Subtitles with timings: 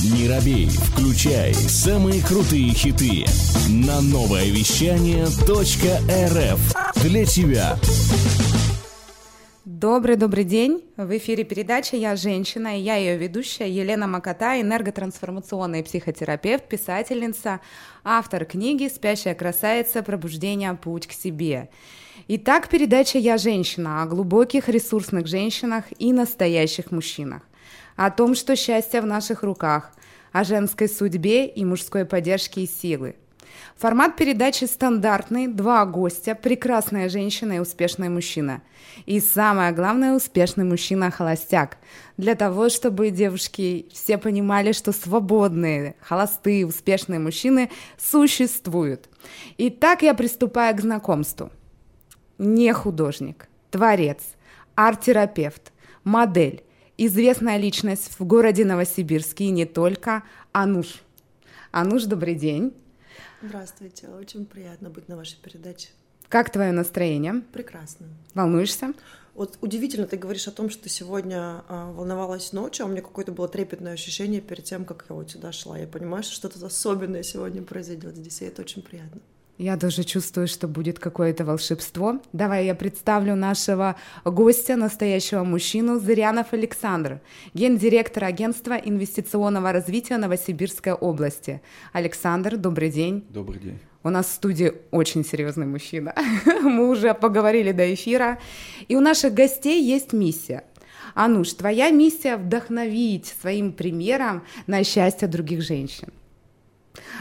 [0.00, 3.24] Не робей, включай самые крутые хиты
[3.68, 7.76] на новое вещание .рф для тебя.
[9.64, 10.84] Добрый-добрый день.
[10.96, 17.58] В эфире передача «Я женщина» и я ее ведущая Елена Макота, энерготрансформационный психотерапевт, писательница,
[18.04, 20.04] автор книги «Спящая красавица.
[20.04, 20.74] Пробуждение.
[20.74, 21.70] Путь к себе».
[22.28, 27.47] Итак, передача «Я женщина» о глубоких ресурсных женщинах и настоящих мужчинах
[27.98, 29.90] о том, что счастье в наших руках,
[30.30, 33.16] о женской судьбе и мужской поддержке и силы.
[33.76, 38.62] Формат передачи стандартный, два гостя, прекрасная женщина и успешный мужчина.
[39.06, 41.78] И самое главное, успешный мужчина-холостяк.
[42.16, 49.08] Для того, чтобы девушки все понимали, что свободные, холостые, успешные мужчины существуют.
[49.58, 51.50] Итак, я приступаю к знакомству.
[52.38, 54.20] Не художник, творец,
[54.76, 55.72] арт-терапевт,
[56.04, 56.62] модель,
[56.98, 61.00] известная личность в городе Новосибирске и не только, Ануш.
[61.70, 62.74] Ануш, добрый день.
[63.40, 65.88] Здравствуйте, очень приятно быть на вашей передаче.
[66.28, 67.42] Как твое настроение?
[67.52, 68.06] Прекрасно.
[68.34, 68.92] Волнуешься?
[69.34, 73.02] Вот удивительно, ты говоришь о том, что ты сегодня э, волновалась ночью, а у меня
[73.02, 75.78] какое-то было трепетное ощущение перед тем, как я вот сюда шла.
[75.78, 79.20] Я понимаю, что что-то особенное сегодня произойдет здесь, и это очень приятно.
[79.58, 82.20] Я даже чувствую, что будет какое-то волшебство.
[82.32, 87.20] Давай я представлю нашего гостя, настоящего мужчину, Зырянов Александр,
[87.54, 91.60] гендиректор агентства инвестиционного развития Новосибирской области.
[91.92, 93.24] Александр, добрый день.
[93.30, 93.80] Добрый день.
[94.04, 96.14] У нас в студии очень серьезный мужчина.
[96.62, 98.38] Мы уже поговорили до эфира.
[98.86, 100.62] И у наших гостей есть миссия.
[101.14, 106.12] Ануш, твоя миссия вдохновить своим примером на счастье других женщин.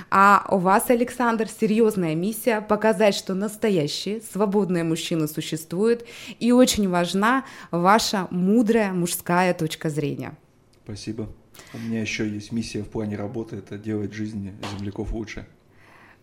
[0.10, 6.06] А у вас, Александр, серьезная миссия показать, что настоящие свободные мужчины существуют,
[6.40, 10.38] и очень важна ваша мудрая мужская точка зрения.
[10.84, 11.30] Спасибо.
[11.74, 15.46] У меня еще есть миссия в плане работы, это делать жизнь земляков лучше.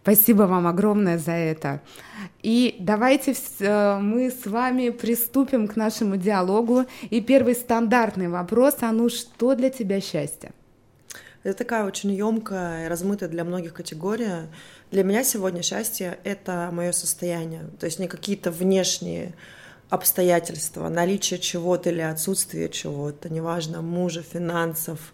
[0.04, 1.80] Спасибо вам огромное за это.
[2.42, 6.84] И давайте э, мы с вами приступим к нашему диалогу.
[7.08, 10.52] И первый стандартный вопрос, а ну что для тебя счастье?
[11.44, 14.48] Это такая очень емкая, размытая для многих категория.
[14.90, 19.34] Для меня сегодня счастье— это мое состояние, то есть не какие-то внешние
[19.90, 25.12] обстоятельства, наличие чего-то или отсутствие чего-то, неважно, мужа, финансов,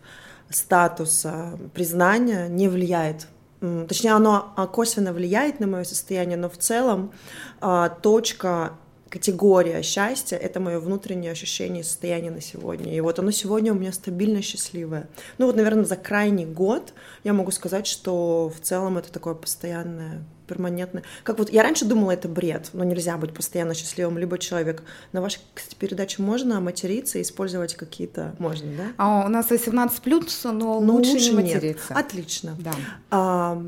[0.49, 3.27] статуса, признания не влияет.
[3.61, 7.13] Точнее, оно косвенно влияет на мое состояние, но в целом
[7.61, 8.73] а, точка
[9.11, 12.95] категория счастья— это мое внутреннее ощущение и состояние на сегодня.
[12.95, 15.09] И вот оно сегодня у меня стабильно счастливое.
[15.37, 16.95] Ну вот, наверное, за крайний год
[17.25, 21.03] я могу сказать, что в целом это такое постоянное перманентно.
[21.23, 24.83] Как вот я раньше думала, это бред, но нельзя быть постоянно счастливым, либо человек.
[25.13, 28.35] На вашей, кстати, передаче можно материться и использовать какие-то...
[28.39, 28.85] Можно, да?
[28.97, 31.95] А у нас 18 плюс, но, но лучше, лучше не материться.
[31.95, 32.05] Нет.
[32.05, 32.57] Отлично.
[32.59, 32.73] Да.
[33.11, 33.63] А,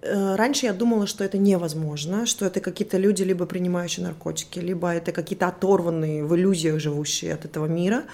[0.00, 4.90] э, раньше я думала, что это невозможно, что это какие-то люди, либо принимающие наркотики, либо
[4.90, 8.04] это какие-то оторванные в иллюзиях живущие от этого мира.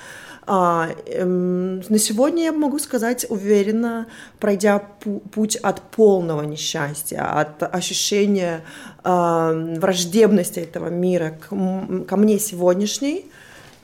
[0.50, 4.06] А, эм, на сегодня я могу сказать уверенно,
[4.40, 8.64] пройдя путь от полного несчастья, от ощущения
[9.04, 11.50] э, враждебности этого мира к,
[12.06, 13.26] ко мне сегодняшней,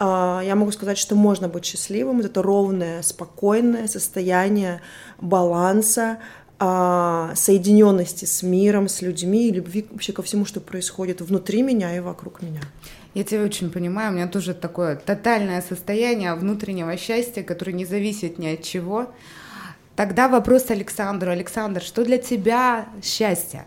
[0.00, 2.20] э, я могу сказать, что можно быть счастливым.
[2.20, 4.80] Это ровное, спокойное состояние
[5.20, 6.16] баланса,
[6.58, 11.94] э, соединенности с миром, с людьми и любви вообще ко всему, что происходит внутри меня
[11.94, 12.62] и вокруг меня.
[13.14, 18.38] Я тебя очень понимаю, у меня тоже такое тотальное состояние внутреннего счастья, которое не зависит
[18.38, 19.12] ни от чего.
[19.94, 21.30] Тогда вопрос Александру.
[21.30, 23.66] Александр, что для тебя счастье?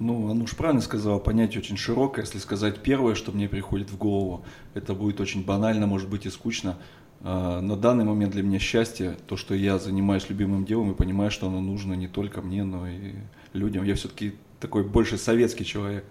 [0.00, 2.24] Ну, он уж правильно сказал, понятие очень широкое.
[2.24, 4.44] Если сказать первое, что мне приходит в голову,
[4.74, 6.76] это будет очень банально, может быть и скучно.
[7.22, 11.30] А, на данный момент для меня счастье, то, что я занимаюсь любимым делом и понимаю,
[11.30, 13.14] что оно нужно не только мне, но и
[13.52, 13.84] людям.
[13.84, 16.04] Я все-таки такой больше советский человек.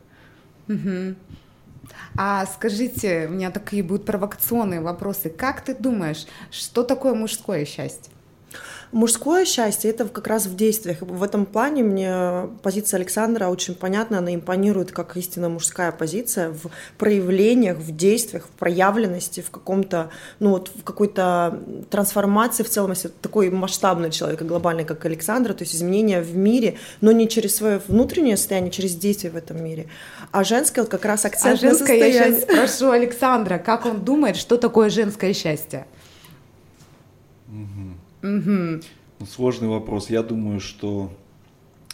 [0.67, 1.15] Угу.
[2.17, 5.29] А скажите, у меня такие будут провокационные вопросы.
[5.29, 8.14] Как ты думаешь, что такое мужское счастье?
[8.95, 11.01] Мужское счастье это как раз в действиях.
[11.01, 16.71] В этом плане мне позиция Александра очень понятна, она импонирует как истинно мужская позиция в
[16.97, 21.59] проявлениях, в действиях, в проявленности, в каком-то, ну вот в какой-то
[21.89, 26.77] трансформации в целом, если такой масштабный человек, глобальный, как Александра, то есть изменения в мире,
[27.01, 29.87] но не через свое внутреннее состояние, а через действие в этом мире.
[30.31, 32.13] А женское вот как раз акцент а женское, на состояние.
[32.13, 35.85] я сейчас спрошу Александра, как он думает, что такое женское счастье?
[38.25, 38.81] Угу.
[39.27, 40.09] Сложный вопрос.
[40.09, 41.11] Я думаю, что,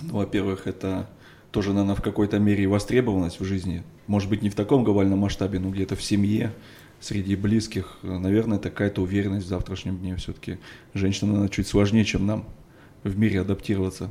[0.02, 1.10] ну, во-первых, это
[1.52, 3.84] тоже, наверное, в какой-то мере востребованность в жизни.
[4.08, 6.54] Может быть, не в таком глобальном масштабе, но где-то в семье,
[7.02, 7.98] среди близких.
[8.02, 10.16] Наверное, это какая-то уверенность в завтрашнем дне.
[10.16, 10.60] Все-таки
[10.94, 12.46] женщина, наверное, чуть сложнее, чем нам.
[13.04, 14.10] в мире адаптироваться.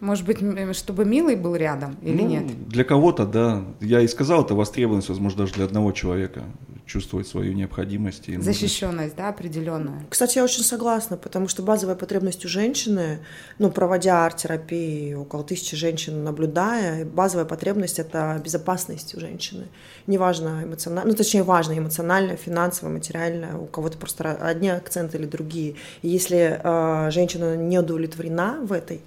[0.00, 0.38] Может быть,
[0.76, 2.68] чтобы милый был рядом или ну, нет?
[2.68, 3.64] Для кого-то, да.
[3.80, 6.44] Я и сказал, это востребованность, возможно, даже для одного человека
[6.86, 8.28] чувствовать свою необходимость.
[8.28, 10.06] И Защищенность, да, определенная.
[10.08, 13.18] Кстати, я очень согласна, потому что базовая потребность у женщины,
[13.58, 19.66] ну, проводя арт-терапии, около тысячи женщин наблюдая, базовая потребность— это безопасность у женщины.
[20.06, 25.74] Неважно эмоционально, ну, точнее, важно эмоционально, финансово, материально, у кого-то просто одни акценты или другие.
[26.02, 29.00] И если э, женщина не удовлетворена в этой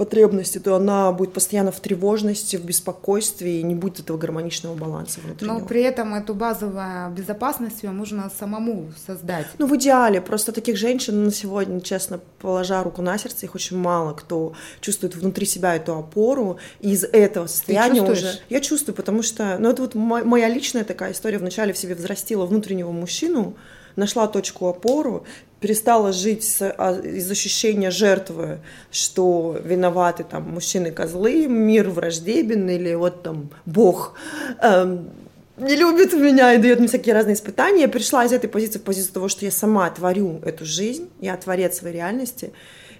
[0.00, 5.20] потребности, то она будет постоянно в тревожности, в беспокойстве, и не будет этого гармоничного баланса
[5.20, 5.58] внутреннего.
[5.58, 9.46] Но при этом эту базовую безопасность ее нужно самому создать.
[9.58, 10.22] Ну, в идеале.
[10.22, 15.16] Просто таких женщин на сегодня, честно, положа руку на сердце, их очень мало кто чувствует
[15.16, 16.56] внутри себя эту опору.
[16.80, 18.40] И из этого состояния уже...
[18.48, 19.58] Я чувствую, потому что...
[19.58, 21.36] Ну, это вот моя личная такая история.
[21.36, 23.54] Вначале в себе взрастила внутреннего мужчину,
[23.96, 25.26] нашла точку опору,
[25.60, 28.60] перестала жить с, а, из ощущения жертвы,
[28.90, 34.14] что виноваты там мужчины козлы, мир враждебен или вот там Бог
[34.62, 35.10] эм,
[35.58, 37.82] не любит меня и дает мне всякие разные испытания.
[37.82, 41.36] Я пришла из этой позиции в позицию того, что я сама творю эту жизнь, я
[41.36, 42.52] творец своей реальности.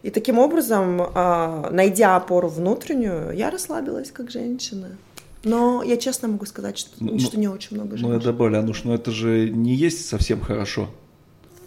[0.03, 4.97] И таким образом, э, найдя опору внутреннюю, я расслабилась как женщина.
[5.43, 8.09] Но я честно могу сказать, что, ну, что не очень много женщин.
[8.09, 10.91] Ну, я добавлю, Ануш, но это же не есть совсем хорошо.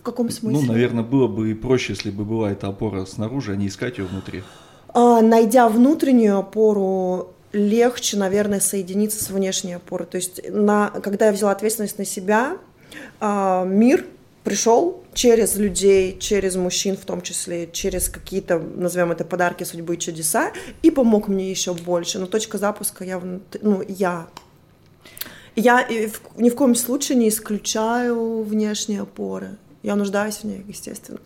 [0.04, 0.60] В каком смысле?
[0.60, 4.00] Ну, наверное, было бы и проще, если бы была эта опора снаружи, а не искать
[4.00, 4.44] ее внутри.
[4.90, 10.06] А, найдя внутреннюю опору, легче, наверное, соединиться с внешней опорой.
[10.06, 12.58] То есть, на, когда я взяла ответственность на себя,
[13.22, 14.06] а, мир
[14.44, 20.00] пришел через людей, через мужчин в том числе, через какие-то, назовем это, подарки судьбы и
[20.00, 20.52] чудеса,
[20.82, 22.20] и помог мне еще больше.
[22.20, 23.22] Но точка запуска я,
[23.62, 24.28] ну, я
[25.56, 25.88] я
[26.36, 29.58] ни в коем случае не исключаю внешние опоры.
[29.84, 31.20] Я нуждаюсь в ней, естественно.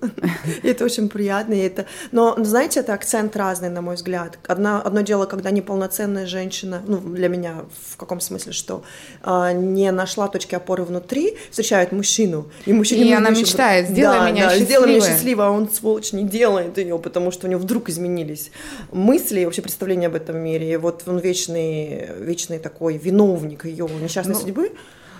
[0.63, 1.53] И это очень приятно.
[1.53, 1.85] И это...
[2.11, 4.39] Но, знаете, это акцент разный, на мой взгляд.
[4.47, 8.83] Одно, одно дело, когда неполноценная женщина, ну, для меня в каком смысле, что
[9.23, 12.49] э, не нашла точки опоры внутри, встречает мужчину.
[12.65, 14.65] И, мужчине и она мечтает, сделай да, меня да, счастливой.
[14.65, 18.49] сделай меня счастливой, а он, сволочь, не делает ее, потому что у него вдруг изменились
[18.91, 20.73] мысли и вообще представления об этом мире.
[20.73, 24.71] И вот он вечный, вечный такой виновник ее несчастной ну, судьбы.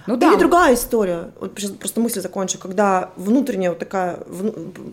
[0.07, 0.31] Ну, да.
[0.31, 4.19] Или другая история, вот просто мысль закончу, когда внутренняя вот такая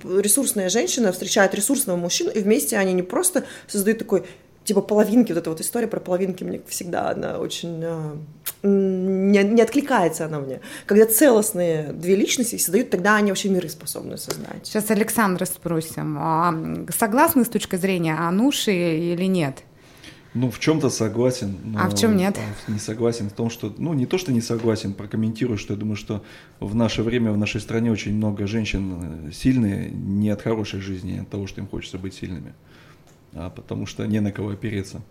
[0.04, 4.24] ресурсная женщина встречает ресурсного мужчину, и вместе они не просто создают такой
[4.64, 8.14] типа половинки, вот эта вот история про половинки мне всегда, она очень э,
[8.62, 10.60] не, не откликается она мне.
[10.86, 14.64] Когда целостные две личности создают, тогда они вообще миры способны создать.
[14.64, 16.54] Сейчас Александра спросим, а
[16.96, 19.62] согласны с точки зрения Ануши или нет?
[20.34, 21.56] Ну, в чем-то согласен.
[21.76, 22.36] а в чем нет?
[22.66, 25.96] Не согласен в том, что, ну, не то, что не согласен, прокомментирую, что я думаю,
[25.96, 26.24] что
[26.58, 31.18] в наше время, в нашей стране очень много женщин э, сильные не от хорошей жизни,
[31.18, 32.52] а от того, что им хочется быть сильными,
[33.32, 35.02] а потому что не на кого опереться.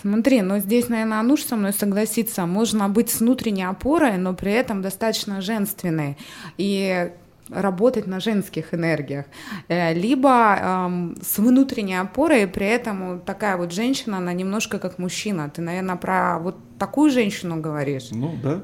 [0.00, 2.46] Смотри, но здесь, наверное, Ануш со мной согласится.
[2.46, 6.16] Можно быть с внутренней опорой, но при этом достаточно женственной.
[6.56, 7.10] И
[7.50, 9.26] работать на женских энергиях,
[9.68, 15.50] э, либо эм, с внутренней опорой, при этом такая вот женщина, она немножко как мужчина.
[15.50, 18.08] Ты, наверное, про вот такую женщину говоришь?
[18.10, 18.60] Ну, да.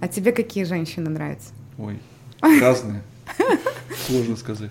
[0.00, 1.52] А тебе какие женщины нравятся?
[1.78, 1.98] Ой,
[2.60, 3.02] разные.
[4.06, 4.70] Сложно сказать.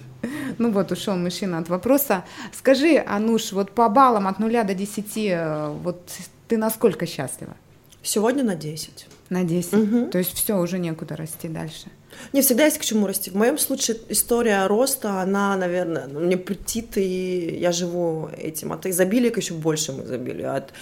[0.57, 2.23] Ну вот, ушел мужчина от вопроса.
[2.51, 6.07] Скажи, Ануш, вот по баллам от нуля до десяти, э, вот
[6.47, 7.55] ты насколько счастлива?
[8.03, 9.07] Сегодня на 10.
[9.33, 9.73] На 10.
[9.73, 10.05] Угу.
[10.11, 11.87] То есть все, уже некуда расти дальше.
[12.33, 13.31] Не всегда есть к чему расти.
[13.31, 18.71] В моем случае история роста, она, наверное, ну, мне притит, и я живу этим.
[18.71, 20.55] От изобилия к еще большему изобилию.
[20.55, 20.73] От,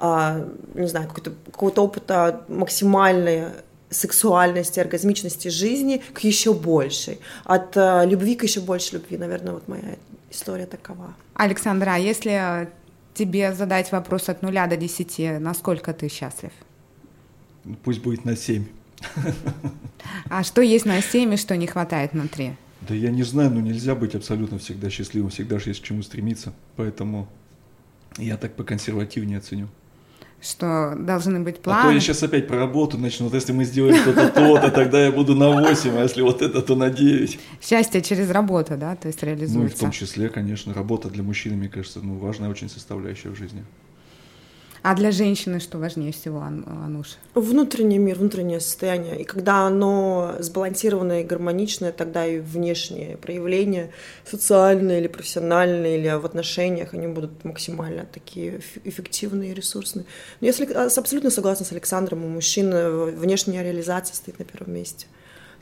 [0.00, 3.44] а, не знаю, какого-то, какого-то опыта максимальной
[3.90, 7.20] сексуальности, оргазмичности жизни к еще большей.
[7.44, 9.18] От а, любви к еще большей любви.
[9.18, 9.96] Наверное, вот моя
[10.32, 11.14] история такова.
[11.34, 12.68] Александра, а если
[13.14, 16.50] тебе задать вопрос от нуля до десяти, насколько ты счастлив?
[17.82, 18.66] Пусть будет на семь.
[20.28, 22.52] А что есть на 7 и что не хватает на 3?
[22.88, 26.02] Да я не знаю, но нельзя быть абсолютно всегда счастливым, всегда же есть к чему
[26.02, 26.52] стремиться.
[26.76, 27.28] Поэтому
[28.16, 29.68] я так по-консервативнее оценю.
[30.42, 31.80] Что должны быть планы.
[31.80, 33.26] А то я сейчас опять про работу начну.
[33.26, 36.62] Вот если мы сделаем то-то, то-то, тогда я буду на 8, а если вот это,
[36.62, 37.38] то на 9.
[37.60, 39.58] Счастье через работу, да, то есть реализуется.
[39.58, 43.28] Ну и в том числе, конечно, работа для мужчины, мне кажется, ну, важная очень составляющая
[43.28, 43.64] в жизни.
[44.82, 47.18] А для женщины что важнее всего, Ануш?
[47.34, 49.20] Внутренний мир, внутреннее состояние.
[49.20, 53.90] И когда оно сбалансированное и гармоничное, тогда и внешние проявления,
[54.24, 60.06] социальные или профессиональные, или в отношениях, они будут максимально такие эффективные и ресурсные.
[60.40, 60.52] Но я
[60.84, 62.70] абсолютно согласна с Александром, у мужчин
[63.16, 65.06] внешняя реализация стоит на первом месте.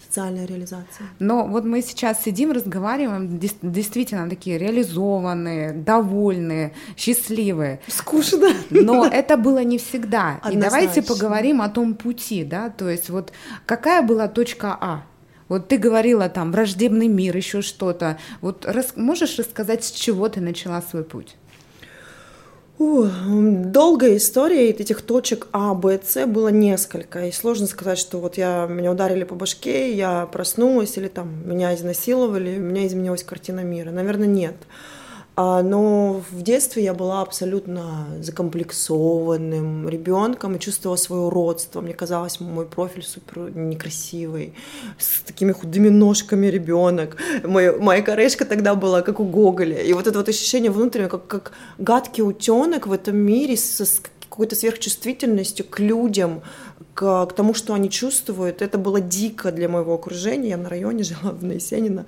[0.06, 1.06] Социальная реализация.
[1.18, 7.80] Но вот мы сейчас сидим, разговариваем, действительно такие реализованные, довольные, счастливые.
[7.86, 8.48] Скучно.
[8.70, 10.38] Но это было не всегда.
[10.42, 10.58] Однозначно.
[10.58, 13.32] И давайте поговорим о том пути, да, то есть вот
[13.66, 15.02] какая была точка А?
[15.48, 18.18] Вот ты говорила там враждебный мир, еще что-то.
[18.40, 18.94] Вот рас...
[18.96, 21.36] можешь рассказать, с чего ты начала свой путь?
[22.78, 27.26] Долгая история, этих точек А, Б, С было несколько.
[27.26, 31.74] И сложно сказать, что вот я, меня ударили по башке, я проснулась, или там меня
[31.74, 33.90] изнасиловали, у меня изменилась картина мира.
[33.90, 34.54] Наверное, нет.
[34.62, 34.97] А,
[35.38, 41.80] но в детстве я была абсолютно закомплексованным ребенком и чувствовала свое уродство.
[41.80, 44.54] Мне казалось, мой профиль супер некрасивый,
[44.98, 47.16] с такими худыми ножками ребенок.
[47.44, 49.80] Мой, моя корешка тогда была как у Гоголя.
[49.80, 54.02] И вот это вот ощущение внутреннего, как, как гадкий утенок в этом мире с, с
[54.38, 56.42] какой-то сверхчувствительностью к людям,
[56.94, 58.62] к, к тому, что они чувствуют.
[58.62, 60.50] Это было дико для моего окружения.
[60.50, 62.06] Я на районе жила в Наисенина.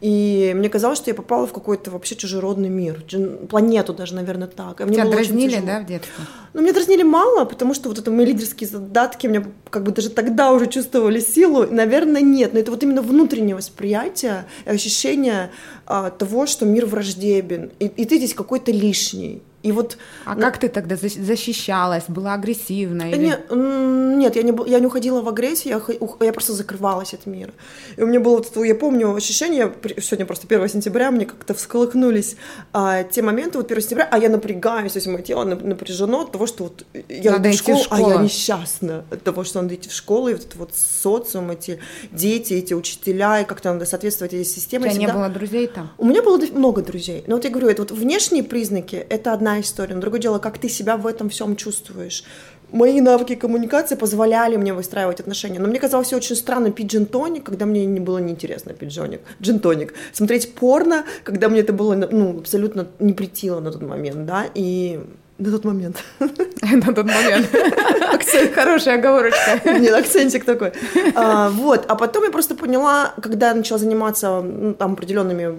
[0.00, 3.04] И мне казалось, что я попала в какой-то вообще чужеродный мир.
[3.48, 4.80] Планету даже, наверное, так.
[4.80, 6.24] Мне Тебя дразнили, да, в детстве?
[6.52, 9.92] Ну, меня дразнили мало, потому что вот это мои лидерские задатки, у меня как бы
[9.92, 11.64] даже тогда уже чувствовали силу.
[11.70, 12.54] Наверное, нет.
[12.54, 15.52] Но это вот именно внутреннее восприятие, ощущение
[15.86, 17.70] а, того, что мир враждебен.
[17.78, 19.42] И, и ты здесь какой-то лишний.
[19.64, 22.04] И вот, а ну, как ты тогда защищалась?
[22.06, 23.10] Была агрессивна?
[23.10, 23.16] Или...
[23.16, 27.50] Нет, нет я, не, я не уходила в агрессию, я, я просто закрывалась от мира.
[27.96, 32.36] И у меня было, я помню ощущение, сегодня просто 1 сентября, мне как-то всколыхнулись
[32.72, 36.32] а, те моменты, вот 1 сентября, а я напрягаюсь, то есть мое тело напряжено от
[36.32, 39.60] того, что вот я надо в школу, в школу, а я несчастна от того, что
[39.60, 41.80] надо идти в школу, и вот этот вот социум, эти
[42.12, 44.86] дети, эти учителя, и как-то надо соответствовать этой системе.
[44.86, 45.12] У тебя всегда...
[45.12, 45.90] не было друзей там?
[45.98, 47.24] У меня было много друзей.
[47.26, 50.38] Но вот я говорю, это вот внешние признаки, это одна одна история, но другое дело,
[50.38, 52.24] как ты себя в этом всем чувствуешь.
[52.70, 55.58] Мои навыки коммуникации позволяли мне выстраивать отношения.
[55.58, 59.20] Но мне казалось все очень странно пить джин-тоник, когда мне не было неинтересно пить джоник,
[59.40, 59.94] джин-тоник.
[60.12, 65.00] Смотреть порно, когда мне это было ну, абсолютно не притило на тот момент, да, и
[65.38, 66.04] на тот момент.
[66.20, 67.48] На тот момент.
[68.12, 68.52] Акцент.
[68.54, 69.60] Хорошая оговорочка.
[69.78, 70.72] Нет, акцентик такой.
[71.14, 71.84] А, вот.
[71.88, 75.58] А потом я просто поняла, когда я начала заниматься ну, там определенными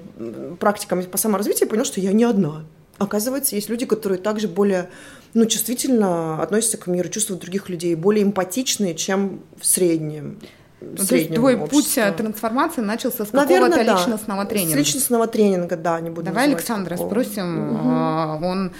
[0.60, 2.66] практиками по саморазвитию, я поняла, что я не одна.
[3.00, 4.90] Оказывается, есть люди, которые также более
[5.34, 10.40] ну, чувствительно относятся к миру, чувствуют других людей, более эмпатичные, чем в среднем.
[10.82, 12.06] Ну, то есть твой общества.
[12.06, 13.98] путь трансформации начался с какого-то да.
[13.98, 14.76] личностного тренинга.
[14.76, 17.10] С личностного тренинга, да, не буду Давай Александра такого.
[17.10, 18.38] спросим.
[18.38, 18.46] Угу.
[18.46, 18.72] Он...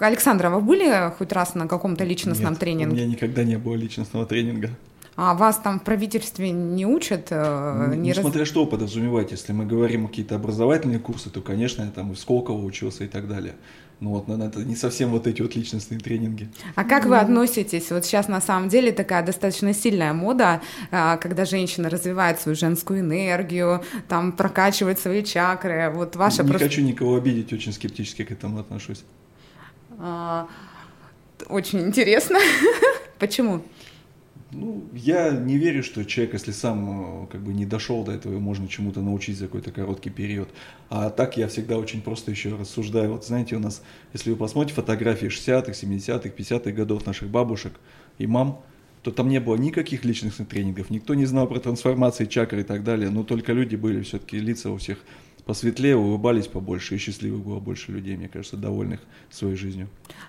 [0.00, 2.92] Александра, вы были хоть раз на каком-то личностном Нет, тренинге?
[2.92, 4.70] у меня никогда не было личностного тренинга.
[5.14, 7.28] А вас там в правительстве не учат?
[7.30, 8.48] Э, не ну, раз...
[8.48, 9.30] что подразумевать.
[9.30, 13.08] Если мы говорим о какие-то образовательные курсы, то, конечно, я там и Сколково учился и
[13.08, 13.54] так далее.
[14.00, 16.50] Ну вот, но это не совсем вот эти вот личностные тренинги.
[16.74, 17.90] А как вы относитесь?
[17.90, 22.98] Вот сейчас на самом деле такая достаточно сильная мода, а, когда женщина развивает свою женскую
[23.00, 25.92] энергию, там прокачивает свои чакры.
[25.94, 26.66] Вот ваша Не просто...
[26.66, 29.04] хочу никого обидеть, очень скептически к этому отношусь.
[30.00, 30.48] А,
[31.48, 32.40] очень интересно.
[33.20, 33.62] Почему?
[34.54, 38.38] Ну, я не верю, что человек, если сам э, как бы не дошел до этого,
[38.38, 40.50] можно чему-то научить за какой-то короткий период.
[40.90, 43.12] А так я всегда очень просто еще рассуждаю.
[43.12, 43.82] Вот знаете, у нас,
[44.12, 47.72] если вы посмотрите фотографии 60-х, 70-х, 50-х годов наших бабушек
[48.18, 48.62] и мам,
[49.02, 52.84] то там не было никаких личных тренингов, никто не знал про трансформации чакры и так
[52.84, 54.98] далее, но только люди были, все-таки лица у всех
[55.44, 59.88] посветлее, улыбались побольше, и счастливых было больше людей, мне кажется, довольных своей жизнью.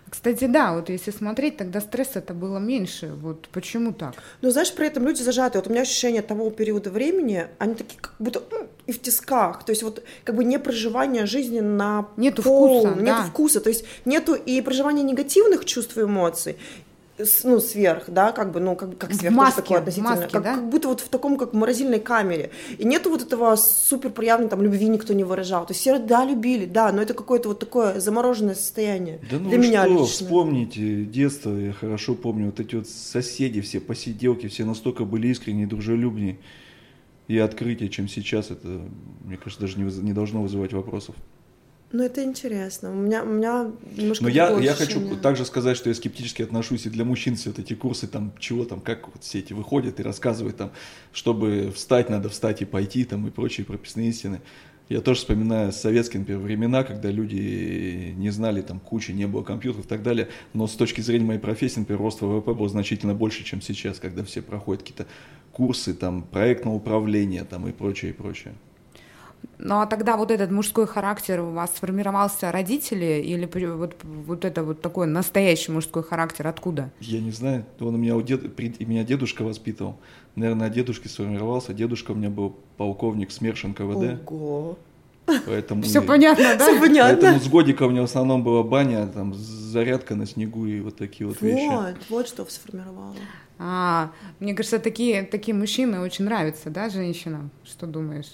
[0.10, 3.13] Кстати, да, вот если смотреть, тогда стресса это было меньше.
[3.22, 4.15] Вот почему так?
[4.41, 5.58] Ну, знаешь, при этом люди зажаты.
[5.58, 9.65] Вот у меня ощущение того периода времени, они такие как будто ну, и в тисках.
[9.65, 13.24] То есть вот как бы не проживание жизни на Нету пол, вкуса, нету да.
[13.24, 13.62] вкуса.
[13.62, 16.58] То есть нету и проживания негативных чувств и эмоций,
[17.43, 20.43] ну, сверх, да, как бы, ну, как, как сверх, в маске, такое относительно, маске, как,
[20.43, 20.55] да?
[20.55, 22.50] как будто вот в таком, как в морозильной камере.
[22.77, 25.65] И нету вот этого супер проявленной там любви никто не выражал.
[25.65, 29.50] То есть все, да, любили, да, но это какое-то вот такое замороженное состояние да ну
[29.50, 30.05] для меня что, лично.
[30.05, 35.67] вспомните детство, я хорошо помню, вот эти вот соседи, все посиделки, все настолько были искренние,
[35.67, 36.39] дружелюбные
[37.27, 38.82] и открытие, чем сейчас, это,
[39.24, 41.15] мне кажется, даже не, не должно вызывать вопросов.
[41.94, 42.92] Ну, это интересно.
[42.92, 46.88] У меня, у меня немножко Но я, я хочу также сказать, что я скептически отношусь
[46.88, 50.00] и для мужчин все вот эти курсы, там, чего там, как вот все эти выходят
[50.00, 50.72] и рассказывают там,
[51.14, 54.42] чтобы встать, надо встать и пойти, там, и прочие прописные истины.
[54.90, 59.86] Я тоже вспоминаю советские, например, времена, когда люди не знали там кучи, не было компьютеров
[59.86, 63.44] и так далее, но с точки зрения моей профессии, например, рост ВВП был значительно больше,
[63.44, 65.06] чем сейчас, когда все проходят какие-то
[65.52, 68.56] курсы, там, проектного управления, там, и прочее, и прочее.
[69.58, 74.64] Ну а тогда вот этот мужской характер у вас сформировался родители или вот, вот это
[74.64, 76.92] вот такой настоящий мужской характер откуда?
[77.00, 79.98] Я не знаю, он у меня, у дед, меня дедушка воспитывал.
[80.36, 81.74] Наверное, от дедушки сформировался.
[81.74, 84.22] Дедушка у меня был полковник СМЕРШ НКВД.
[84.30, 84.78] Ого.
[85.46, 86.66] Поэтому Все понятно, да?
[86.66, 87.22] Все понятно.
[87.22, 90.98] Поэтому с годика у меня в основном была баня, там зарядка на снегу и вот
[90.98, 91.70] такие вот, вещи.
[91.70, 93.16] Вот, вот что сформировало.
[93.60, 97.52] А, мне кажется, такие, такие мужчины очень нравятся, да, женщинам?
[97.64, 98.34] Что думаешь?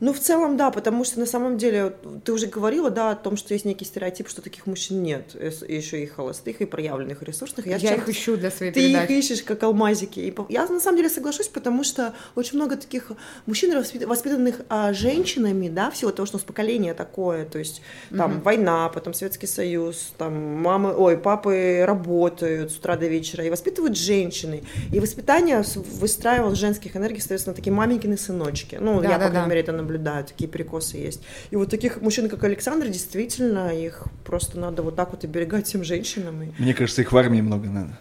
[0.00, 3.36] Ну, в целом, да, потому что на самом деле ты уже говорила, да, о том,
[3.36, 7.66] что есть некий стереотип, что таких мужчин нет, еще и холостых, и проявленных, и ресурсных.
[7.66, 9.06] Я, я их ищу для своей ты передачи.
[9.06, 10.20] Ты их ищешь, как алмазики.
[10.20, 13.12] И я на самом деле соглашусь, потому что очень много таких
[13.46, 13.76] мужчин,
[14.06, 17.82] воспитанных а, женщинами, да, всего того, что у нас поколение такое, то есть
[18.16, 18.42] там угу.
[18.42, 23.96] война, потом Советский Союз, там мамы, ой, папы работают с утра до вечера, и воспитывают
[23.96, 24.62] женщины.
[24.92, 28.78] И воспитание выстраивал женских энергий, соответственно, такие маменькины сыночки.
[28.80, 29.50] Ну, да, я, да, по крайней да.
[29.50, 31.22] мере, это наблюдаю, такие перекосы есть.
[31.50, 35.84] И вот таких мужчин, как Александр, действительно, их просто надо вот так вот оберегать всем
[35.84, 36.42] женщинам.
[36.42, 36.52] И...
[36.58, 37.98] Мне кажется, их в армии много надо.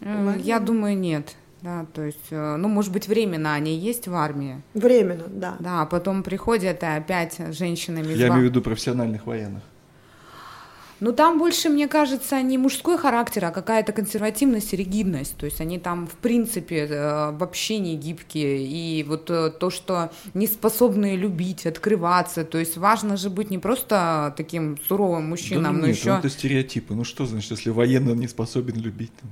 [0.00, 1.34] Э, я думаю, нет.
[1.62, 4.62] Да, то есть, э, ну, может быть, временно они есть в армии.
[4.72, 5.56] Временно, да.
[5.60, 8.12] Да, а потом приходят и опять женщинами.
[8.14, 9.62] Я имею в виду профессиональных военных.
[11.00, 15.36] Ну, там больше, мне кажется, не мужской характер, а какая-то консервативность и ригидность.
[15.36, 18.66] То есть они там, в принципе, э, вообще не гибкие.
[18.66, 22.44] И вот э, то, что не способны любить, открываться.
[22.44, 26.16] То есть важно же быть не просто таким суровым мужчиной, да, ну, но нет, еще...
[26.18, 26.94] это стереотипы.
[26.94, 29.12] Ну что значит, если военный не способен любить?
[29.20, 29.30] Там?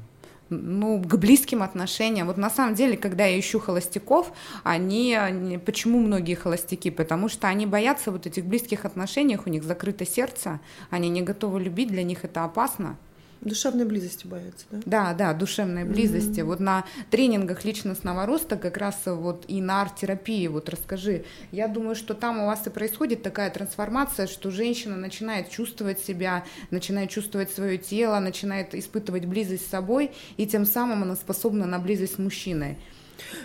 [0.51, 2.27] Ну, к близким отношениям.
[2.27, 6.91] Вот на самом деле, когда я ищу холостяков, они, почему многие холостяки?
[6.91, 11.61] Потому что они боятся вот этих близких отношений, у них закрыто сердце, они не готовы
[11.61, 12.97] любить, для них это опасно.
[13.41, 14.81] Душевной близости боятся, да?
[14.85, 16.41] Да, да, душевной близости.
[16.41, 16.45] Mm-hmm.
[16.45, 21.25] Вот на тренингах личностного роста как раз вот и на арт-терапии, вот расскажи.
[21.53, 26.45] Я думаю, что там у вас и происходит такая трансформация, что женщина начинает чувствовать себя,
[26.71, 31.79] начинает чувствовать свое тело, начинает испытывать близость с собой, и тем самым она способна на
[31.79, 32.77] близость с мужчиной.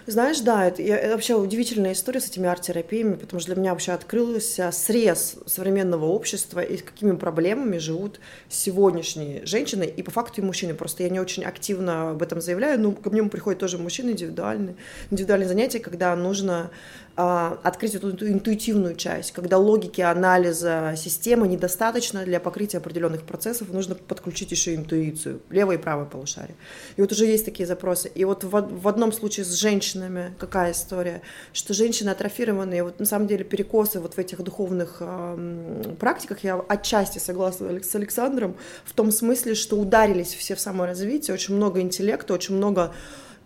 [0.06, 3.92] Знаешь, да, это, это вообще удивительная история с этими арт-терапиями, потому что для меня вообще
[3.92, 10.44] открылся срез современного общества и с какими проблемами живут сегодняшние женщины и по факту и
[10.44, 10.74] мужчины.
[10.74, 14.76] Просто я не очень активно об этом заявляю, но ко мне приходят тоже мужчины индивидуальные,
[15.12, 16.72] индивидуальные занятия, когда нужно
[17.16, 24.50] открыть эту интуитивную часть, когда логики анализа системы недостаточно для покрытия определенных процессов, нужно подключить
[24.50, 26.56] еще интуицию, левое и правое полушарие.
[26.98, 28.10] И вот уже есть такие запросы.
[28.16, 31.22] И вот в, одном случае с женщинами какая история,
[31.54, 36.56] что женщины атрофированные, вот на самом деле перекосы вот в этих духовных э, практиках, я
[36.68, 42.34] отчасти согласна с Александром, в том смысле, что ударились все в саморазвитие, очень много интеллекта,
[42.34, 42.92] очень много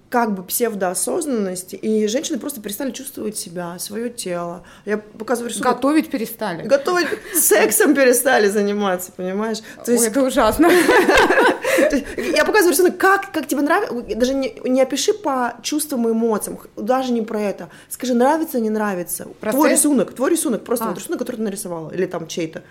[0.09, 4.63] как бы псевдоосознанности, и женщины просто перестали чувствовать себя, свое тело.
[4.85, 5.75] Я показываю рисунок.
[5.75, 6.65] Готовить перестали.
[6.65, 9.59] Готовить, сексом перестали заниматься, понимаешь?
[9.83, 10.05] То есть...
[10.05, 10.69] Ой, это ужасно.
[12.17, 16.57] Я показываю рисунок, как, как тебе нравится, даже не, не опиши по чувствам и эмоциям,
[16.75, 17.69] даже не про это.
[17.89, 19.27] Скажи, нравится, не нравится.
[19.39, 19.55] Процесс?
[19.55, 20.87] Твой рисунок, твой рисунок, просто а.
[20.89, 22.63] вот рисунок, который ты нарисовала, или там чей-то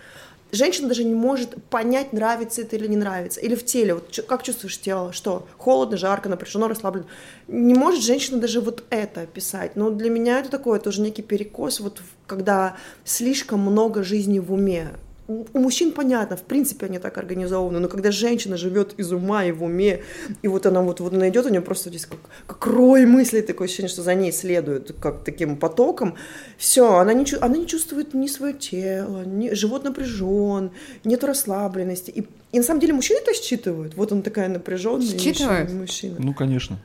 [0.51, 3.39] женщина даже не может понять, нравится это или не нравится.
[3.39, 7.07] Или в теле, вот как чувствуешь тело, что холодно, жарко, напряжено, расслаблено.
[7.47, 9.75] Не может женщина даже вот это описать.
[9.75, 14.89] Но для меня это такое тоже некий перекос, вот когда слишком много жизни в уме
[15.27, 19.51] у мужчин понятно, в принципе, они так организованы, но когда женщина живет из ума и
[19.51, 20.03] в уме,
[20.41, 23.41] и вот она вот, вот она идет, у нее просто здесь как, как рой мыслей,
[23.41, 26.15] такое ощущение, что за ней следует как таким потоком,
[26.57, 30.71] все, она не, она не чувствует ни свое тело, ни, живот напряжен,
[31.03, 32.09] нет расслабленности.
[32.11, 33.95] И, и на самом деле мужчины это считывают.
[33.95, 35.71] Вот он такая напряженная Считывают?
[35.73, 36.15] мужчина.
[36.19, 36.79] Ну, конечно.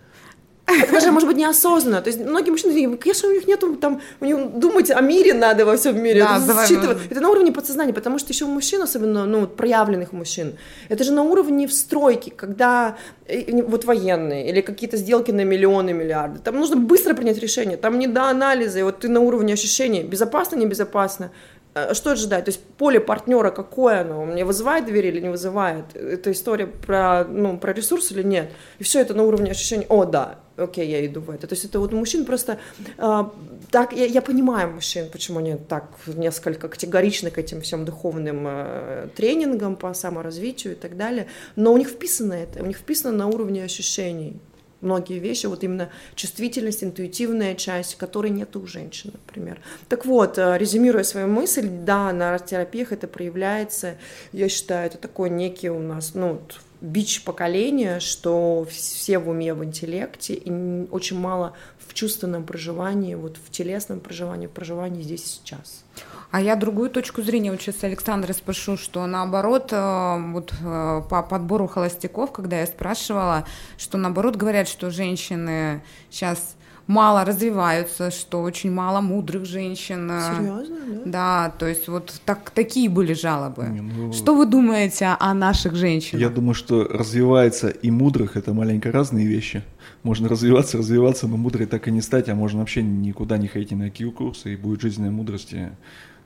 [0.80, 2.00] Это даже может быть неосознанно.
[2.00, 5.64] То есть многие мужчины конечно, у них нету там, у них думать о мире надо
[5.64, 6.20] во всем мире.
[6.20, 6.98] Да, это, считывать.
[7.10, 10.56] это на уровне подсознания, потому что еще у мужчин, особенно ну, проявленных мужчин,
[10.88, 16.38] это же на уровне встройки, когда э, вот военные или какие-то сделки на миллионы, миллиарды.
[16.38, 20.02] Там нужно быстро принять решение, там не до анализа, и вот ты на уровне ощущений,
[20.02, 21.30] безопасно, небезопасно,
[21.74, 22.44] э, что ожидать?
[22.44, 24.24] То есть поле партнера какое оно?
[24.24, 25.84] Мне вызывает доверие или не вызывает?
[25.94, 28.50] Это история про, ну, про ресурс или нет?
[28.78, 31.46] И все это на уровне ощущений, о, да, окей, я иду в это.
[31.46, 32.58] То есть это вот мужчин просто
[32.98, 33.24] э,
[33.70, 39.08] так, я, я понимаю мужчин, почему они так несколько категоричны к этим всем духовным э,
[39.16, 43.26] тренингам по саморазвитию и так далее, но у них вписано это, у них вписано на
[43.26, 44.40] уровне ощущений
[44.82, 49.60] многие вещи, вот именно чувствительность, интуитивная часть, которой нет у женщин, например.
[49.88, 53.96] Так вот, э, резюмируя свою мысль, да, на арт-терапиях это проявляется,
[54.32, 56.40] я считаю, это такой некий у нас, ну,
[56.82, 60.50] бич поколения, что все в уме, в интеллекте, и
[60.90, 65.84] очень мало в чувственном проживании, вот в телесном проживании, в проживании здесь сейчас.
[66.32, 71.22] А я другую точку зрения вот сейчас Александра спрошу, что наоборот, э, вот э, по
[71.22, 73.46] подбору холостяков, когда я спрашивала,
[73.78, 76.56] что наоборот говорят, что женщины сейчас
[76.92, 80.10] мало развиваются, что очень мало мудрых женщин.
[80.10, 81.02] Серьезно, да?
[81.04, 83.64] Да, то есть вот так, такие были жалобы.
[83.64, 84.12] Не, ну...
[84.12, 86.20] Что вы думаете о наших женщинах?
[86.20, 89.62] Я думаю, что развивается и мудрых– это маленько разные вещи.
[90.02, 93.72] Можно развиваться, развиваться, но мудрой так и не стать, а можно вообще никуда не ходить
[93.72, 95.70] на какие курсы, и будет жизненной мудрости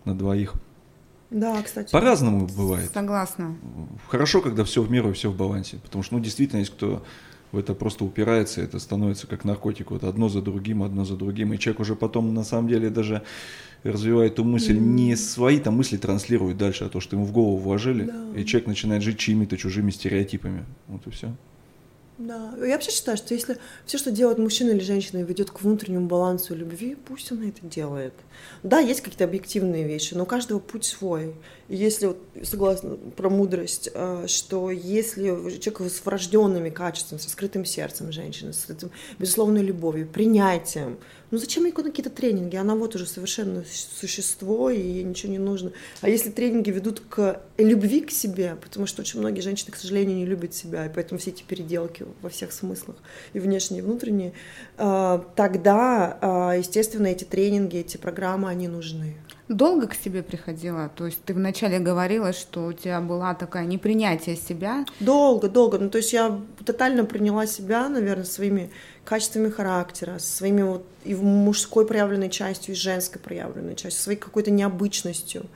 [0.05, 0.55] на двоих.
[1.31, 1.91] Да, кстати.
[1.91, 2.91] По-разному бывает.
[2.93, 3.57] Согласна.
[4.09, 5.79] Хорошо, когда все в меру и все в балансе.
[5.79, 7.03] Потому что, ну, действительно, есть кто
[7.53, 11.53] в это просто упирается, это становится как наркотик, вот одно за другим, одно за другим,
[11.53, 13.23] и человек уже потом на самом деле даже
[13.83, 14.81] развивает эту мысль, mm-hmm.
[14.81, 18.41] не свои там мысли транслирует дальше, а то, что ему в голову вложили, да.
[18.41, 21.33] и человек начинает жить чьими-то чужими стереотипами, вот и все.
[22.19, 26.07] Да, я вообще считаю, что если все, что делает мужчина или женщина, ведет к внутреннему
[26.07, 28.15] балансу любви, пусть он это делает.
[28.63, 31.35] Да, есть какие-то объективные вещи, но у каждого путь свой.
[31.69, 35.25] Если, вот, согласна про мудрость, э, что если
[35.59, 40.99] человек с врожденными качествами, со скрытым сердцем женщины, с этим безусловной любовью, принятием,
[41.33, 42.55] ну зачем ей какие-то тренинги?
[42.55, 45.73] Она вот уже совершенно существо, и ей ничего не нужно.
[46.03, 50.17] А если тренинги ведут к любви к себе, потому что очень многие женщины, к сожалению,
[50.17, 52.97] не любят себя, и поэтому все эти переделки во всех смыслах,
[53.33, 54.35] и внешние, и внутренние,
[54.79, 59.17] э, тогда, э, естественно, эти тренинги, эти программы, они нужны.
[59.49, 60.91] Долго к себе приходила?
[60.97, 64.85] То есть ты вначале говорила, что у тебя была такая непринятие себя?
[64.99, 65.79] Долго, долго.
[65.79, 68.71] Ну, то есть я тотально приняла себя, наверное, своими
[69.05, 75.47] качествами характера, своими вот и мужской проявленной частью, и женской проявленной частью, своей какой-то необычностью,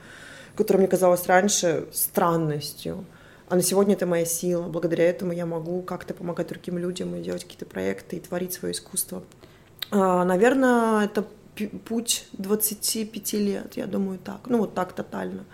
[0.55, 3.05] которая мне казалась раньше странностью.
[3.49, 4.69] А на сегодня это моя сила.
[4.69, 8.73] Благодаря этому я могу как-то помогать другим людям и делать какие-то проекты, и творить свое
[8.73, 9.23] искусство.
[9.91, 11.25] А, наверное, это
[11.67, 14.41] путь 25 лет, я думаю, так.
[14.47, 15.45] Ну, вот так тотально.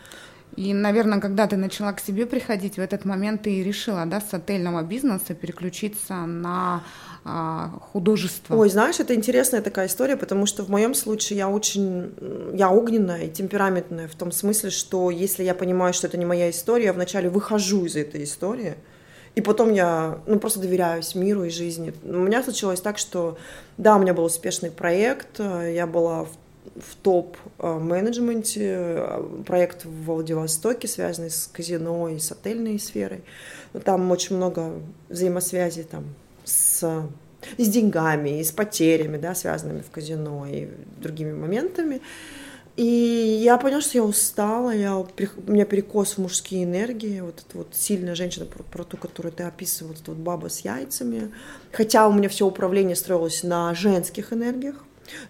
[0.56, 4.34] И, наверное, когда ты начала к себе приходить, в этот момент ты решила, да, с
[4.34, 6.84] отельного бизнеса переключиться на
[7.24, 8.56] а, художество.
[8.56, 12.13] Ой, знаешь, это интересная такая история, потому что в моем случае я очень,
[12.54, 16.50] я огненная и темпераментная в том смысле, что если я понимаю, что это не моя
[16.50, 18.78] история, я вначале выхожу из этой истории,
[19.38, 21.93] и потом я ну, просто доверяюсь миру и жизни.
[22.04, 23.38] У меня случилось так, что
[23.78, 26.30] да, у меня был успешный проект, я была в
[26.76, 29.02] в топ-менеджменте,
[29.45, 33.23] проект в Владивостоке, связанный с казино и с отельной сферой.
[33.84, 34.73] Там очень много
[35.10, 36.04] взаимосвязи там,
[36.43, 37.08] с,
[37.58, 40.67] с деньгами, и с потерями, да, связанными в казино и
[41.02, 42.02] другими моментами.
[42.78, 45.08] И я поняла, что я устала, я, у
[45.48, 49.44] меня перекос в мужские энергии, вот эта вот сильная женщина, про, про ту, которую ты
[49.44, 51.32] описывал, вот эта вот баба с яйцами.
[51.72, 54.76] Хотя у меня все управление строилось на женских энергиях,